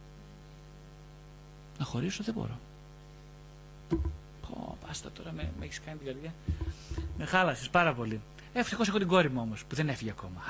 [1.78, 2.58] Να χωρίσω δεν μπορώ.
[4.40, 6.34] Πω, πάστα τώρα, με, με έχεις κάνει την καρδιά.
[7.18, 8.20] Με χάλασες πάρα πολύ.
[8.52, 10.42] Ευτυχώς έχω την κόρη μου όμως που δεν έφυγε ακόμα.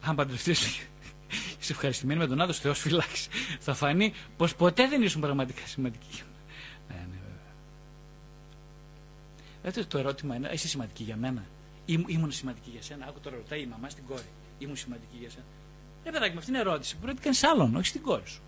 [0.00, 0.60] αν παντρευτείς,
[1.60, 3.28] είσαι ευχαριστημένη με τον άντρα, Θεός φυλάξει.
[3.58, 6.22] Θα φανεί πως ποτέ δεν ήσουν πραγματικά σημαντική.
[6.88, 7.16] Ναι, ναι,
[9.62, 9.86] βέβαια.
[9.86, 11.44] το ερώτημα είναι, είσαι σημαντική για μένα;
[11.84, 13.06] Ή, ήμουν σημαντική για σένα.
[13.06, 14.28] Άκου τώρα ρωτάει η μαμά στην κόρη.
[14.58, 15.44] Ήμουν σημαντική για σένα.
[16.04, 18.40] Ε, παιδάκι, με αυτήν την ερώτηση πρέπει να κάνεις άλλον, όχι στην κόρη σου.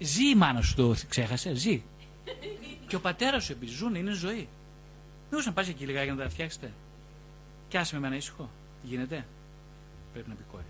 [0.00, 1.82] Ζει η μάνα σου το ξέχασε, ζει.
[2.86, 4.48] Και ο πατέρας σου επίσης ζουν, είναι ζωή.
[5.30, 6.72] Μήπω να πας εκεί λιγάκι να τα φτιάξετε.
[7.68, 8.50] Κι άσε με εμένα ήσυχο.
[8.82, 9.26] Γίνεται;
[10.12, 10.64] Πρέπει να πει κόρη.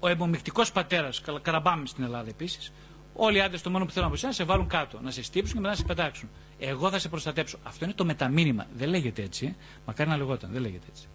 [0.00, 2.72] Ο εμπομικτικός πατέρας, καραμπάμε στην Ελλάδα επίσης,
[3.14, 5.54] όλοι οι άντρες το μόνο που θέλουν από εσένα σε βάλουν κάτω, να σε στύψουν
[5.54, 6.28] και μετά να σε πετάξουν.
[6.66, 7.58] Εγώ θα σε προστατέψω.
[7.62, 8.66] Αυτό είναι το μεταμήνυμα.
[8.76, 9.56] Δεν λέγεται έτσι.
[9.86, 10.50] Μακάρι να λεγόταν.
[10.52, 11.06] Δεν λέγεται έτσι.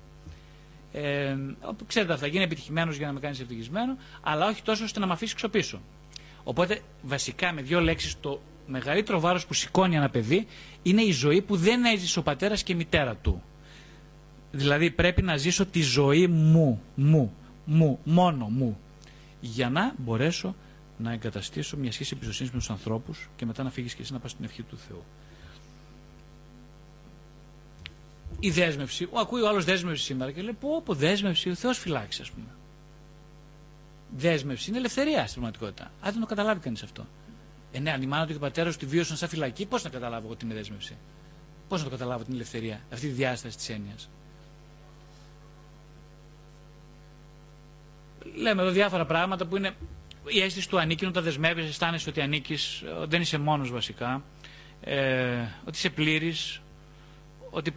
[0.91, 1.35] Ε,
[1.87, 5.13] ξέρετε, θα γίνει επιτυχημένος για να με κάνεις ευτυχισμένο, αλλά όχι τόσο ώστε να με
[5.13, 5.81] αφήσεις ξοπίσω.
[6.43, 10.47] Οπότε, βασικά, με δύο λέξεις, το μεγαλύτερο βάρος που σηκώνει ένα παιδί
[10.83, 13.43] είναι η ζωή που δεν έζησε ο πατέρας και η μητέρα του.
[14.51, 17.33] Δηλαδή πρέπει να ζήσω τη ζωή μου, μου,
[17.65, 18.79] μου, μόνο μου,
[19.41, 20.55] για να μπορέσω
[20.97, 24.19] να εγκαταστήσω μια σχέση εμπιστοσύνης με τους ανθρώπους και μετά να φύγεις και εσύ να
[24.19, 25.03] πας στην ευχή του Θεού.
[28.39, 31.77] Η δέσμευση, ο, ακούει ο άλλος δέσμευση σήμερα και λέει: Πω, πω δέσμευση, ο Θεός
[31.77, 32.47] φυλάξεις, ας πούμε.
[34.17, 35.91] Δέσμευση είναι ελευθερία στην πραγματικότητα.
[36.01, 37.05] Αν δεν το καταλάβει κανείς αυτό.
[37.71, 39.83] Ε, ναι, αν η μάνα του και ο πατέρας του τη βίωσαν σαν φυλακή, πώς
[39.83, 40.97] να καταλάβω εγώ την δέσμευση;
[41.67, 44.09] Πώς να το καταλάβω την ελευθερία, αυτή τη διάσταση της έννοιας;
[48.35, 49.71] λέμε εδώ διάφορα πράγματα που είναι
[50.25, 54.23] η αίσθηση του ανήκει, όταν δεσμεύει, αισθάνεσαι ότι ανήκεις, δεν είσαι μόνος βασικά,
[54.81, 56.61] ε, ότι είσαι πλήρης,
[57.49, 57.71] ότι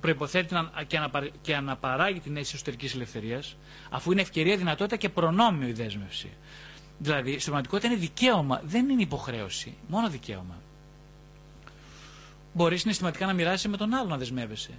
[0.00, 0.48] προποθέτει
[0.86, 3.56] και, αναπα, και αναπαράγει την αίσθηση εσωτερικής ελευθερίας,
[3.90, 6.30] αφού είναι ευκαιρία, δυνατότητα και προνόμιο η δέσμευση.
[6.98, 10.54] Δηλαδή, στην πραγματικότητα είναι δικαίωμα, δεν είναι υποχρέωση, μόνο δικαίωμα.
[12.52, 14.70] Μπορείς συναισθηματικά να μοιράσει με τον άλλο να δεσμεύεσαι.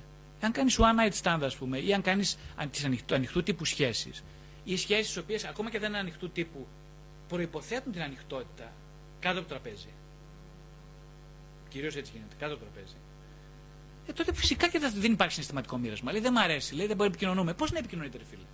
[0.42, 2.38] Αν κάνεις one night stand, ας πούμε, ή αν κάνεις
[2.84, 4.24] ανοιχτού, ανοιχτού τύπου σχέσεις,
[4.64, 6.68] ή σχέσεις οι οποίες ακόμα και δεν είναι ανοιχτού τύπου
[7.28, 8.72] προποθέτουν την ανοιχτότητα
[9.20, 9.90] κάτω από το τραπέζι.
[11.70, 12.96] Κυρίως έτσι γίνεται, κάτω από το τραπέζι.
[14.08, 16.12] Ε, τότε φυσικά και δεν υπάρχει συναισθηματικό μοίρασμα.
[16.12, 17.54] Λέει δεν μ' αρέσει, λέει δεν μπορεί να επικοινωνούμε.
[17.54, 18.46] Πώς να επικοινωνείτε, ρε φίλε;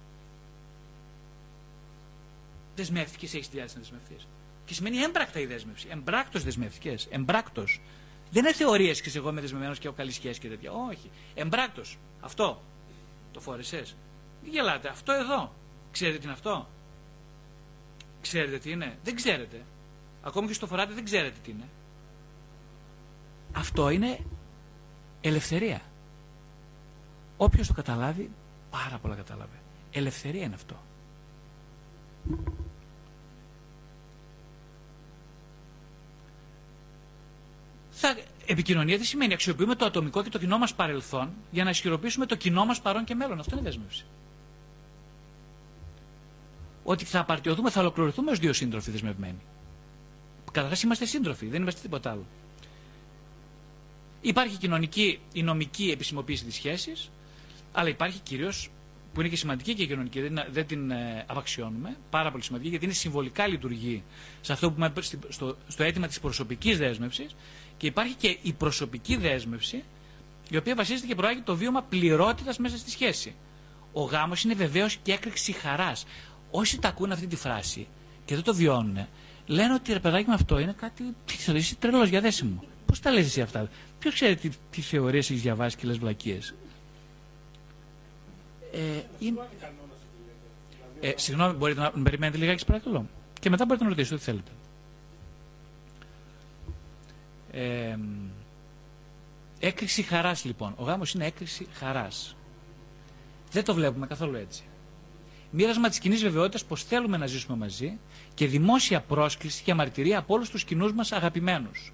[2.75, 4.27] Δεσμεύτηκες, έχεις τη διάθεση να δεσμευτείς.
[4.65, 5.87] Και σημαίνει έμπρακτα η δέσμευση.
[5.91, 7.07] Εμπράκτος δεσμεύτηκες.
[7.09, 7.81] Εμπράκτος.
[8.31, 10.71] Δεν είναι θεωρίες και εγώ είμαι δεσμευμένος και έχω καλή σχέση και τέτοια.
[10.71, 11.09] Όχι.
[11.33, 11.97] Εμπράκτος.
[12.21, 12.61] Αυτό.
[13.31, 13.95] Το φόρεσες.
[14.43, 14.87] Δεν γελάτε.
[14.87, 15.53] Αυτό εδώ.
[15.91, 16.67] Ξέρετε τι είναι αυτό;
[18.21, 19.61] Ξέρετε τι είναι; Δεν ξέρετε.
[20.23, 21.67] Ακόμη και στο φοράτε δεν ξέρετε τι είναι.
[23.53, 24.19] Αυτό είναι
[25.21, 25.81] ελευθερία.
[27.37, 28.29] Όποιος το καταλάβει,
[28.71, 29.55] πάρα πολλά κατάλαβε.
[29.91, 30.75] Ελευθερία είναι αυτό.
[37.89, 42.25] Θα, επικοινωνία τι σημαίνει; Αξιοποιούμε το ατομικό και το κοινό μας παρελθόν για να ισχυροποιήσουμε
[42.25, 43.39] το κοινό μας παρόν και μέλλον.
[43.39, 44.05] Αυτό είναι δέσμευση.
[46.83, 49.39] Ότι θα απαρτιωθούμε, θα ολοκληρωθούμε ως δύο σύντροφοι δεσμευμένοι.
[50.51, 52.25] Καταρχάς είμαστε σύντροφοι, δεν είμαστε τίποτα άλλο.
[54.21, 57.09] Υπάρχει κοινωνική, η νομική επισημοποίηση της σχέσης,
[57.71, 58.69] αλλά υπάρχει κυρίως
[59.13, 62.69] που είναι και σημαντική και η κοινωνική, δεν, δεν την ε, απαξιώνουμε, πάρα πολύ σημαντική,
[62.69, 64.03] γιατί είναι συμβολικά λειτουργεί
[64.41, 64.91] σε αυτό που πούμε
[65.29, 67.35] στο, στο αίτημα της προσωπικής δέσμευσης
[67.77, 69.83] και υπάρχει και η προσωπική δέσμευση,
[70.49, 73.35] η οποία βασίζεται και προάγει το βίωμα πληρότητας μέσα στη σχέση.
[73.93, 76.05] Ο γάμος είναι βεβαίως και έκρηξη χαράς.
[76.51, 77.87] Όσοι τα ακούνε αυτή τη φράση
[78.25, 79.07] και δεν το βιώνουν,
[79.45, 81.03] λένε ότι ρε παιδάκι με αυτό είναι κάτι.
[81.25, 82.63] Τι είσαι τρελός για δέσιμο.
[82.85, 83.69] Πώς τα λες εσύ αυτά;
[84.01, 86.53] Ποιος ξέρει τι, τι θεωρίες έχεις διαβάσει και λες βλακίες;
[88.73, 89.47] Ε, είναι...
[90.99, 93.05] ε, συγγνώμη, μπορείτε να περιμένετε λιγάκι παρακαλώ.
[93.39, 94.51] Και μετά μπορείτε να ρωτήσετε ό,τι θέλετε.
[97.51, 97.97] Ε,
[99.59, 100.73] έκρηξη χαράς λοιπόν.
[100.77, 102.35] Ο γάμος είναι έκρηξη χαράς.
[103.51, 104.63] Δεν το βλέπουμε καθόλου έτσι.
[105.51, 107.97] Μοίρασμα της κοινής βεβαιότητας πως θέλουμε να ζήσουμε μαζί
[108.33, 111.93] και δημόσια πρόσκληση και αμαρτυρία από όλους τους κοινούς μας αγαπημένους.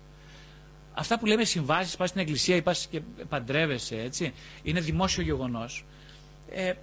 [0.99, 4.33] Αυτά που λέμε συμβάσεις, πας στην εκκλησία ή πας και παντρεύεσαι, έτσι,
[4.63, 5.85] είναι δημόσιο γεγονός.
[6.51, 6.73] Ε,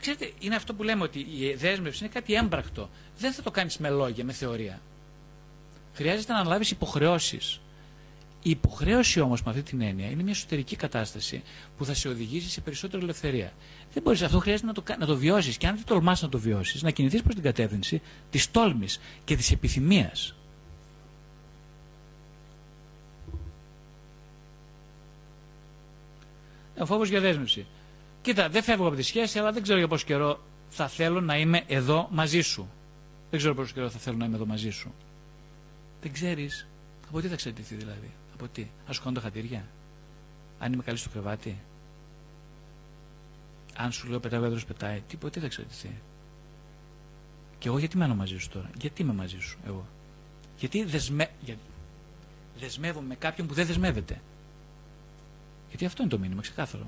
[0.00, 2.90] ξέρετε, είναι αυτό που λέμε ότι η δέσμευση είναι κάτι έμπρακτο.
[3.18, 4.80] Δεν θα το κάνεις με λόγια, με θεωρία.
[5.94, 7.60] Χρειάζεται να αναλάβεις υποχρεώσεις.
[8.42, 11.42] Η υποχρέωση όμως με αυτή την έννοια είναι μια εσωτερική κατάσταση
[11.76, 13.52] που θα σε οδηγήσει σε περισσότερη ελευθερία.
[13.92, 15.56] Δεν μπορείς, αυτό χρειάζεται να το, να το βιώσεις.
[15.56, 19.36] Και αν δεν τολμάς να το βιώσεις, να κινηθείς προς την κατεύθυνση της τόλμης και
[19.36, 20.34] της επιθυμίας.
[26.78, 27.66] Ο φόβος για δέσμευση.
[28.22, 31.38] Κοίτα, δεν φεύγω από τη σχέση, αλλά δεν ξέρω για πόσο καιρό θα θέλω να
[31.38, 32.68] είμαι εδώ μαζί σου.
[33.30, 34.94] Δεν ξέρω πόσο καιρό θα θέλω να είμαι εδώ μαζί σου.
[36.00, 36.66] Δεν ξέρεις.
[37.08, 38.10] Από τι θα εξαρτηθεί δηλαδή.
[38.34, 38.62] Από τι.
[38.62, 39.64] Α σου κάνω τα χατήρια.
[40.58, 41.58] Αν είμαι καλή στο κρεβάτι.
[43.76, 45.02] Αν σου λέω πετάει ο έδρος πετάει.
[45.08, 45.90] Τι, τι θα εξαρτηθεί.
[47.58, 49.86] Και εγώ γιατί μένω μαζί σου τώρα; Γιατί είμαι μαζί σου εγώ;
[50.58, 51.30] Γιατί δεσμε...
[51.40, 51.56] Για...
[52.58, 54.20] δεσμεύομαι με κάποιον που δεν δεσμεύεται;
[55.74, 56.86] Γιατί αυτό είναι το μήνυμα, ξεκάθαρο.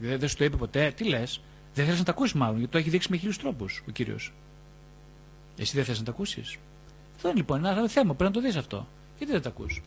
[0.00, 0.92] Δεν, δεν σου το είπε ποτέ.
[0.96, 1.40] Τι λες;
[1.74, 4.32] Δεν θέλεις να τα ακούσεις μάλλον, γιατί το έχει δείξει με χίλιους τρόπους ο κύριος.
[5.58, 6.56] Εσύ δεν θες να τα ακούσεις.
[7.14, 8.14] Αυτό είναι λοιπόν ένα θέμα.
[8.14, 8.86] Πρέπει να το δεις αυτό.
[9.18, 9.82] Γιατί δεν τα ακούς;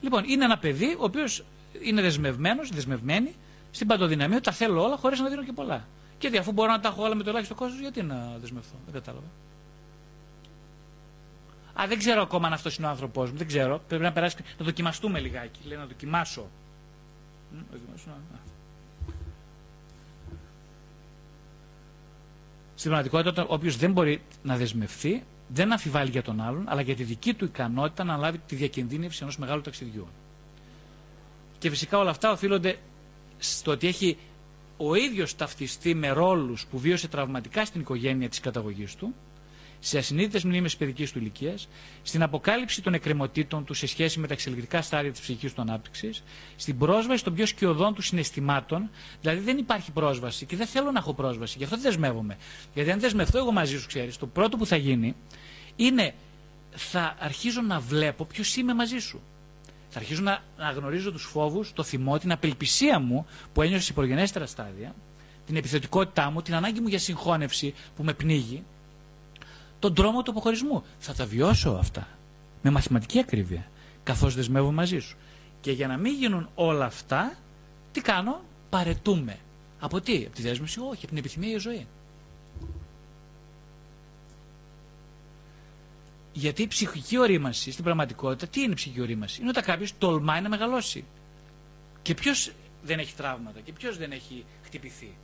[0.00, 1.44] Λοιπόν, είναι ένα παιδί ο οποίος
[1.82, 3.34] είναι δεσμευμένος, δεσμευμένη
[3.70, 4.40] στην παντοδυναμία.
[4.40, 5.86] Τα θέλω όλα χωρίς να δίνω και πολλά.
[6.18, 8.94] Και αφού μπορώ να τα έχω όλα με το ελάχιστο κόστος, γιατί να δεσμευθώ; Δεν
[8.94, 9.26] κατάλαβα.
[11.80, 13.36] Α, δεν ξέρω ακόμα αν αυτός είναι ο άνθρωπός μου.
[13.36, 13.80] Δεν ξέρω.
[13.88, 14.36] Πρέπει να περάσει.
[14.58, 15.60] Να δοκιμαστούμε λιγάκι.
[15.66, 16.46] Λέει να δοκιμάσω.
[22.74, 27.02] Στην πραγματικότητα, όποιος δεν μπορεί να δεσμευθεί, δεν αμφιβάλλει για τον άλλον, αλλά για τη
[27.02, 30.08] δική του ικανότητα να λάβει τη διακινδύνευση ενός μεγάλου ταξιδιού.
[31.58, 32.76] Και φυσικά όλα αυτά οφείλονται
[33.38, 34.18] στο ότι έχει
[34.76, 39.14] ο ίδιος ταυτιστεί με ρόλους που βίωσε τραυματικά στην οικογένεια της καταγωγής του
[39.80, 41.68] σε ασυνείδητες μνήμες παιδικής του ηλικίας,
[42.02, 46.22] στην αποκάλυψη των εκκρεμωτήτων του σε σχέση με τα εξελικτικά στάδια της ψυχικής του ανάπτυξης,
[46.56, 48.90] στην πρόσβαση των πιο σκιωδών του συναισθημάτων.
[49.20, 51.54] Δηλαδή δεν υπάρχει πρόσβαση και δεν θέλω να έχω πρόσβαση.
[51.58, 52.36] Γι' αυτό δεν δεσμεύομαι.
[52.74, 55.14] Γιατί αν δεσμευτώ εγώ μαζί σου, ξέρεις, το πρώτο που θα γίνει
[55.76, 56.14] είναι
[56.70, 59.20] θα αρχίζω να βλέπω ποιος είμαι μαζί σου.
[59.88, 63.92] Θα αρχίζω να, να γνωρίζω τους φόβους, το θυμό, την απελπισία μου που ένιωσε σε
[63.92, 64.94] προγενέστερα στάδια,
[65.46, 68.62] την επιθετικότητά μου, την ανάγκη μου για συγχώνευση που με πνίγει
[69.78, 70.82] τον τρόμο του αποχωρισμού.
[70.98, 72.08] Θα τα βιώσω αυτά
[72.62, 73.66] με μαθηματική ακρίβεια
[74.02, 75.16] καθώς δεσμεύω μαζί σου.
[75.60, 77.34] Και για να μην γίνουν όλα αυτά,
[77.92, 79.38] τι κάνω, παρετούμε.
[79.80, 81.86] Από τι, από τη δέσμευση, όχι, από την επιθυμία για ζωή.
[86.32, 90.40] Γιατί η ψυχική ορίμαση στην πραγματικότητα, τι είναι η ψυχική ορίμαση, είναι όταν κάποιος τολμάει
[90.40, 91.04] να μεγαλώσει.
[92.02, 95.16] Και ποιος δεν έχει τραύματα και ποιος δεν έχει χτυπηθεί;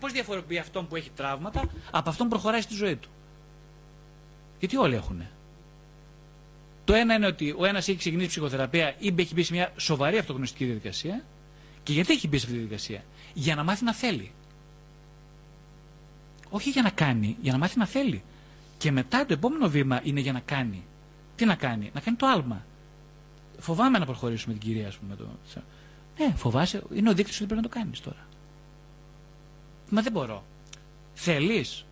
[0.00, 3.08] Πώς διαφοροποιεί αυτόν που έχει τραύματα από αυτόν που προχωράει στη ζωή του;
[4.58, 5.22] Γιατί όλοι έχουν.
[6.84, 10.18] Το ένα είναι ότι ο ένας έχει ξεκινήσει ψυχοθεραπεία ή έχει μπει σε μια σοβαρή
[10.18, 11.24] αυτογνωστική διαδικασία.
[11.82, 14.32] Και γιατί έχει μπει σε αυτή τη διαδικασία, Για να μάθει να θέλει.
[16.50, 18.22] Όχι για να κάνει, για να μάθει να θέλει.
[18.78, 20.82] Και μετά το επόμενο βήμα είναι για να κάνει.
[21.36, 22.64] Τι να κάνει, να κάνει το άλμα.
[23.58, 25.16] Φοβάμαι να προχωρήσουμε την κυρία, ας πούμε.
[25.16, 25.26] Το...
[26.18, 28.26] Ναι, φοβάσαι, είναι ο δείκτης ότι πρέπει να το κάνεις τώρα.
[29.90, 30.44] Μα δεν μπορώ.
[31.14, 31.84] Θέλεις;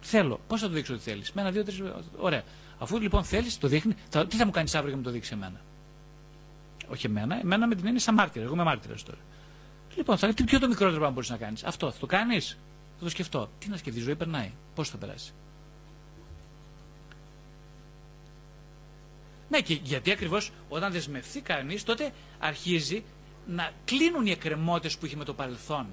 [0.00, 0.40] Θέλω.
[0.46, 1.82] Πώς θα το δείξω ότι θέλεις; Με ένα, δύο, τρεις.
[2.16, 2.42] Ωραία.
[2.78, 4.26] Αφού λοιπόν θέλεις, το δείχνει, θα...
[4.26, 5.60] τι θα μου κάνεις αύριο για να το δείξεις εμένα;
[6.88, 8.44] Όχι εμένα, εμένα με την έννοια σαν μάρτυρα.
[8.44, 9.18] Εγώ είμαι μάρτυρας τώρα.
[9.96, 10.34] Λοιπόν, θα...
[10.34, 12.58] τι πιο το μικρότερο πράγμα μπορείς να κάνεις; Αυτό θα το κάνεις;
[12.98, 13.50] Θα το σκεφτώ.
[13.58, 14.50] Τι να σκεφτείς, η ζωή περνάει.
[14.74, 15.32] Πώς θα περάσει;
[19.48, 23.04] Ναι, και γιατί ακριβώς όταν δεσμευθεί κανείς, τότε αρχίζει
[23.46, 25.86] να κλείνουν οι εκκρεμότητες που είχε με το παρελθόν.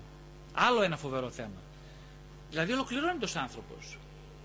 [0.59, 1.61] Άλλο ένα φοβερό θέμα.
[2.49, 3.97] Δηλαδή, ολοκληρώνεται ο άνθρωπος.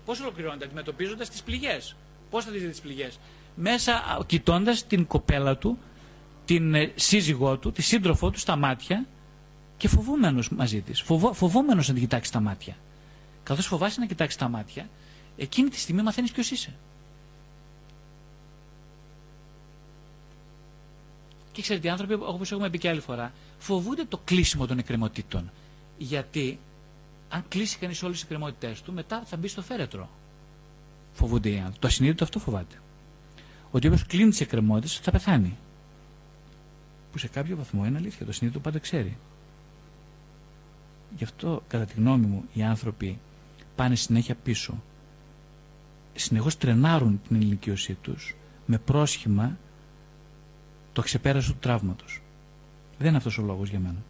[0.05, 1.95] Πώς ολοκληρώνεται, αντιμετωπίζοντας τις πληγές.
[2.29, 3.19] Πώς θα δείτε τις πληγές.
[3.55, 5.77] Μέσα κοιτώντας την κοπέλα του,
[6.45, 9.05] την ε, σύζυγό του, τη σύντροφό του στα μάτια
[9.77, 11.01] και φοβούμενος μαζί της.
[11.01, 12.75] Φοβό, φοβόμενο να την κοιτάξει στα μάτια.
[13.43, 14.89] Καθώς φοβάσαι να κοιτάξεις τα μάτια,
[15.37, 16.73] εκείνη τη στιγμή μαθαίνεις ποιος είσαι.
[21.51, 25.51] Και ξέρετε, οι άνθρωποι, όπως έχουμε πει και άλλη φορά, φοβούνται το κλείσιμο των εκκρεμωτήτων.
[25.97, 26.59] Γιατί
[27.29, 30.09] αν κλείσει κανείς όλες τις εκκρεμότητές του, μετά θα μπει στο φέρετρο.
[31.13, 31.79] Φοβούνται οι άνθρωποι.
[31.79, 32.75] Το ασυνείδητο αυτό φοβάται.
[33.71, 35.57] Ότι όποιος κλείνει τις εκκρεμότητες θα πεθάνει.
[37.11, 38.25] Που σε κάποιο βαθμό είναι αλήθεια.
[38.25, 39.17] Το ασυνείδητο πάντα ξέρει.
[41.17, 43.19] Γι' αυτό, κατά τη γνώμη μου, οι άνθρωποι
[43.75, 44.83] πάνε συνέχεια πίσω.
[46.15, 49.57] Συνεχώς τρενάρουν την ηλικίωσή τους με πρόσχημα
[50.93, 52.21] το ξεπέρασε του τραύματος.
[52.97, 54.03] Δεν είναι αυτός ο λόγος για μένα.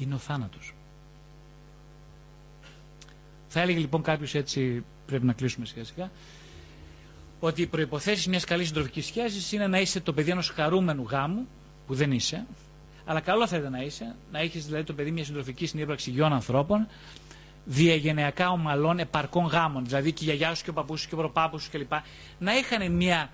[0.00, 0.74] Είναι ο θάνατος.
[3.48, 6.10] Θα έλεγε λοιπόν κάποιος έτσι, πρέπει να κλείσουμε σιγά σιγά,
[7.40, 11.46] ότι οι προποθέσει μιας καλής συντροφικής σχέσης είναι να είσαι το παιδί ενός χαρούμενου γάμου,
[11.86, 12.46] που δεν είσαι,
[13.04, 16.32] αλλά καλό θα ήταν να είσαι, να έχεις δηλαδή το παιδί μια συντροφική συνύπαρξη γιών
[16.32, 16.86] ανθρώπων,
[17.64, 21.18] διαγενειακά ομαλών επαρκών γάμων, δηλαδή και η γιαγιά σου και ο παππούς σου και ο
[21.18, 21.92] προπάπου σου κλπ.
[22.38, 23.30] Να είχαν μια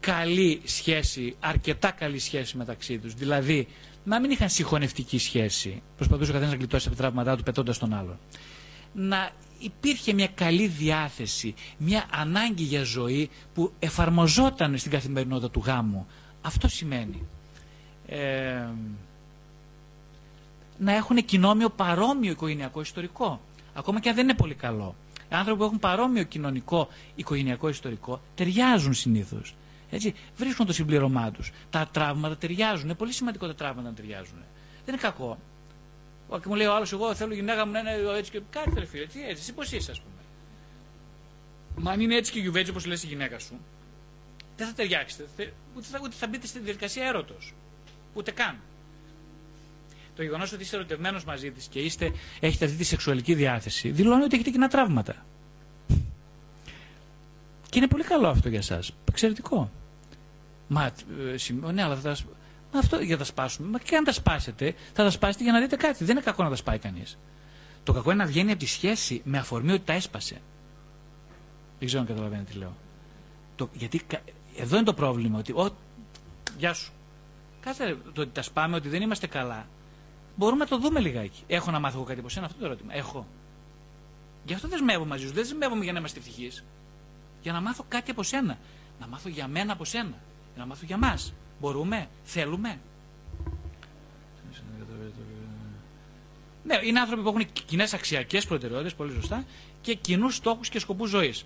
[0.00, 3.14] καλή σχέση, αρκετά καλή σχέση μεταξύ τους.
[3.14, 3.68] Δηλαδή,
[4.08, 5.82] να μην είχαν συγχωνευτική σχέση.
[5.96, 8.18] Προσπαθούσε ο καθένας να γλιτώσει από τα τραύματά του πετώντας τον άλλον.
[8.92, 16.06] Να υπήρχε μια καλή διάθεση, μια ανάγκη για ζωή που εφαρμοζόταν στην καθημερινότητα του γάμου.
[16.42, 17.22] Αυτό σημαίνει.
[18.06, 18.66] Ε,
[20.78, 23.40] να έχουν κοινόμιο παρόμοιο οικογενειακό ιστορικό.
[23.74, 24.94] Ακόμα και αν δεν είναι πολύ καλό.
[25.30, 29.54] Άνθρωποι που έχουν παρόμοιο κοινωνικό οικογενειακό ιστορικό ταιριάζουν συνήθως.
[29.90, 31.52] Έτσι, βρίσκουν το συμπληρωμά τους.
[31.70, 32.84] Τα τραύματα ταιριάζουν.
[32.84, 34.38] Είναι πολύ σημαντικό τα τραύματα να ταιριάζουν.
[34.84, 35.38] Δεν είναι κακό.
[36.30, 38.40] Και μου λέει ο άλλος, Εγώ θέλω η γυναίκα μου να είναι έτσι και.
[38.50, 40.12] Κάτι ρε φίλε, έτσι, εσύ πώς είσαι, ας πούμε.
[41.76, 43.60] Μα αν είναι έτσι και γιουβέτζι όπως λες η γυναίκα σου,
[44.56, 45.52] δεν θα ταιριάξετε.
[45.76, 47.54] Ούτε θα, ούτε θα μπείτε στη διαδικασία έρωτος.
[48.14, 48.56] Ούτε καν.
[50.16, 54.22] Το γεγονός ότι είστε ερωτευμένος μαζί της και είστε, έχετε αυτή τη σεξουαλική διάθεση δηλώνει
[54.22, 55.26] ότι έχετε κοινά τραύματα.
[57.70, 58.80] Και είναι πολύ καλό αυτό για εσά.
[59.08, 59.70] Εξαιρετικό.
[60.68, 62.16] Μα, ε, ναι, αλλά θα τα,
[62.72, 63.68] μα αυτό για να τα σπάσουμε.
[63.68, 66.04] Μα και αν τα σπάσετε, θα τα σπάσετε για να δείτε κάτι.
[66.04, 67.18] Δεν είναι κακό να τα σπάει κανείς.
[67.82, 70.40] Το κακό είναι να βγαίνει από τη σχέση με αφορμή ότι τα έσπασε.
[71.78, 72.76] Δεν ξέρω αν καταλαβαίνετε τι λέω.
[73.56, 74.00] Το, γιατί
[74.56, 75.38] εδώ είναι το πρόβλημα.
[75.38, 75.76] Ότι, ο,
[76.58, 76.92] γεια σου.
[77.60, 79.66] Κάθε το ότι τα σπάμε, ότι δεν είμαστε καλά,
[80.36, 81.42] μπορούμε να το δούμε λιγάκι.
[81.46, 82.94] Έχω να μάθω εγώ κάτι από σένα, αυτό το ερώτημα.
[82.94, 83.26] Έχω.
[84.44, 85.32] Γι' αυτό δεσμεύω μαζί σου.
[85.32, 86.64] Δεν δεσμεύομαι για να είμαστε ευτυχείς.
[87.42, 88.58] Για να μάθω κάτι από σένα.
[89.00, 90.14] Να μάθω για μένα από σένα
[90.58, 91.32] να μάθω για μας.
[91.60, 92.78] Μπορούμε, θέλουμε.
[96.64, 99.44] Ναι, είναι άνθρωποι που έχουν κοινές αξιακές προτεραιότητες, πολύ σωστά,
[99.80, 101.44] και κοινούς στόχους και σκοπούς ζωής.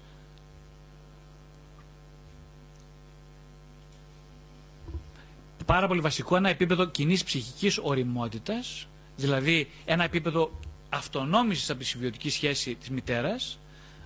[5.66, 12.31] Πάρα πολύ βασικό ένα επίπεδο κοινής ψυχικής οριμότητας, δηλαδή ένα επίπεδο αυτονόμησης από τη συμβιωτική
[12.31, 13.59] σχέση της μητέρας,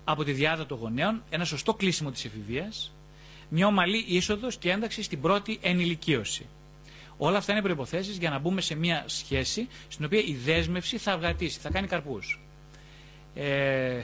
[0.05, 2.93] από τη διάδα των γονέων, ένα σωστό κλείσιμο της εφηβείας,
[3.49, 6.47] μια ομαλή είσοδος και ένταξη στην πρώτη ενηλικίωση.
[7.17, 11.13] Όλα αυτά είναι προποθέσει για να μπούμε σε μια σχέση στην οποία η δέσμευση θα
[11.13, 12.41] αυγατήσει, θα κάνει καρπούς.
[13.35, 14.01] Ε,